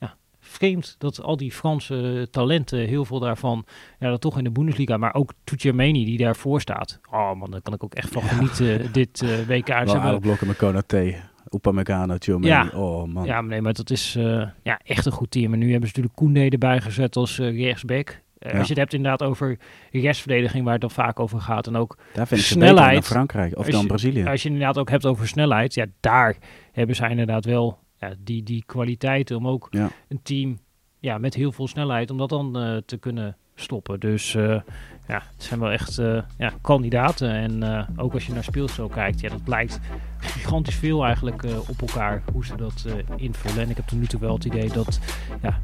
ja, 0.00 0.16
vreemd 0.40 0.94
dat 0.98 1.22
al 1.22 1.36
die 1.36 1.52
Franse 1.52 2.28
talenten, 2.30 2.78
heel 2.78 3.04
veel 3.04 3.18
daarvan, 3.18 3.64
ja, 3.98 4.10
dat 4.10 4.20
toch 4.20 4.38
in 4.38 4.44
de 4.44 4.50
Bundesliga, 4.50 4.96
maar 4.96 5.14
ook 5.14 5.32
Tucciameni 5.44 6.04
die 6.04 6.18
daarvoor 6.18 6.60
staat. 6.60 7.00
Oh 7.10 7.34
man, 7.34 7.50
daar 7.50 7.62
kan 7.62 7.74
ik 7.74 7.84
ook 7.84 7.94
echt 7.94 8.12
van 8.12 8.22
genieten, 8.22 8.92
dit 8.92 9.22
uh, 9.22 9.46
WK. 9.46 9.68
Wel 9.84 10.18
blokken 10.18 10.46
met 10.46 10.56
Konaté, 10.56 11.14
Upamecano, 11.54 12.18
Tchouameni. 12.18 12.52
Ja. 12.52 12.70
Oh 12.74 13.06
man. 13.06 13.24
Ja, 13.24 13.40
maar 13.40 13.50
nee, 13.50 13.60
maar 13.60 13.72
dat 13.72 13.90
is 13.90 14.16
eh, 14.16 14.48
ja, 14.62 14.80
echt 14.84 15.06
een 15.06 15.12
goed 15.12 15.30
team. 15.30 15.52
En 15.52 15.58
nu 15.58 15.70
hebben 15.70 15.88
ze 15.88 15.94
natuurlijk 15.96 16.14
Koundé 16.14 16.48
erbij 16.48 16.80
gezet 16.80 17.16
als 17.16 17.38
eh 17.38 17.64
rechtsback. 17.64 18.22
Ja. 18.44 18.50
Als 18.50 18.62
je 18.62 18.68
het 18.72 18.78
hebt 18.78 18.92
inderdaad 18.92 19.22
over 19.22 19.58
restverdediging, 19.90 20.62
waar 20.64 20.72
het 20.72 20.80
dan 20.80 20.90
vaak 20.90 21.20
over 21.20 21.40
gaat. 21.40 21.66
En 21.66 21.76
ook 21.76 21.96
Daar 22.14 22.26
vind 22.26 22.40
ik 22.40 22.46
ze 22.46 22.52
Snelheid. 22.52 22.92
dan 22.94 23.02
Frankrijk 23.02 23.52
of 23.52 23.58
Als 23.64 23.70
dan 23.70 23.80
je- 23.80 23.86
Brazilië. 23.86 24.24
als 24.26 24.42
je 24.42 24.48
inderdaad 24.48 24.78
ook 24.78 24.90
hebt 24.90 25.06
over 25.06 25.28
snelheid, 25.28 25.74
ja, 25.74 25.86
daar 26.00 26.36
hebben 26.72 26.96
zij 26.96 27.10
inderdaad 27.10 27.44
wel 27.44 27.78
ja, 27.96 28.14
die, 28.18 28.42
die 28.42 28.62
kwaliteiten 28.66 29.36
om 29.36 29.48
ook 29.48 29.66
Ja. 29.70 29.88
een 30.08 30.20
team 30.22 30.58
ja, 30.98 31.18
met 31.18 31.34
heel 31.34 31.52
veel 31.52 31.68
snelheid, 31.68 32.10
om 32.10 32.18
dat 32.18 32.28
dan 32.28 32.58
eh, 32.58 32.76
te 32.76 32.96
kunnen 32.96 33.36
stoppen. 33.54 34.00
Dus 34.00 34.34
eh, 34.34 34.60
ja, 35.12 35.22
het 35.36 35.44
zijn 35.44 35.60
wel 35.60 35.70
echt 35.70 35.98
eh, 35.98 36.18
ja, 36.38 36.52
kandidaten. 36.60 37.30
En 37.30 37.62
eh, 37.62 37.88
ook 37.96 38.14
als 38.14 38.26
je 38.26 38.32
naar 38.32 38.44
speelstijl 38.44 38.88
kijkt, 38.88 39.20
ja, 39.20 39.28
dat 39.28 39.40
lijkt 39.44 39.80
gigantisch 40.18 40.74
veel 40.74 41.04
eigenlijk 41.04 41.42
eh, 41.42 41.68
op 41.68 41.80
elkaar 41.80 42.22
hoe 42.32 42.44
ze 42.44 42.56
dat 42.56 42.86
invullen. 43.16 43.62
En 43.62 43.70
ik 43.70 43.76
heb 43.76 43.86
tot 43.86 43.98
nu 43.98 44.06
toe 44.06 44.20
wel 44.20 44.34
het 44.34 44.44
idee 44.44 44.68
dat 44.68 44.98
ja, 45.42 45.58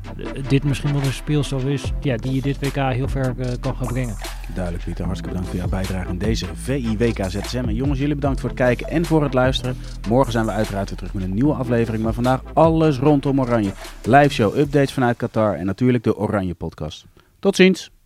dit 0.48 0.64
misschien 0.64 0.92
wel 0.92 1.02
een 1.02 1.12
speelstijl 1.12 1.60
is 1.60 1.92
ja, 2.00 2.16
die 2.16 2.34
je 2.34 2.40
dit 2.40 2.58
WK 2.58 2.74
heel 2.74 3.08
ver 3.08 3.34
kan 3.60 3.76
gaan 3.76 3.86
brengen. 3.86 4.16
Duidelijk 4.54 4.84
Pieter, 4.84 5.04
hartstikke 5.04 5.34
bedankt 5.34 5.50
voor 5.50 5.68
jouw 5.68 5.78
bijdrage 5.78 6.08
in 6.08 6.18
deze 6.18 6.46
VIWK 6.54 7.24
ZSM. 7.28 7.64
En 7.66 7.74
jongens, 7.74 7.98
jullie 7.98 8.14
bedankt 8.14 8.40
voor 8.40 8.48
het 8.48 8.58
kijken 8.58 8.88
en 8.88 9.04
voor 9.04 9.22
het 9.22 9.34
luisteren. 9.34 9.76
Morgen 10.08 10.32
zijn 10.32 10.44
we 10.44 10.50
uiteraard 10.50 10.88
weer 10.88 10.98
terug 10.98 11.14
met 11.14 11.22
een 11.22 11.34
nieuwe 11.34 11.54
aflevering. 11.54 12.02
Maar 12.02 12.12
vandaag 12.12 12.42
alles 12.52 12.98
rondom 12.98 13.40
Oranje. 13.40 13.72
Live 14.04 14.34
show, 14.34 14.58
updates 14.58 14.92
vanuit 14.92 15.16
Qatar 15.16 15.54
en 15.54 15.66
natuurlijk 15.66 16.04
de 16.04 16.16
Oranje 16.16 16.54
podcast. 16.54 17.06
Tot 17.38 17.56
ziens! 17.56 17.97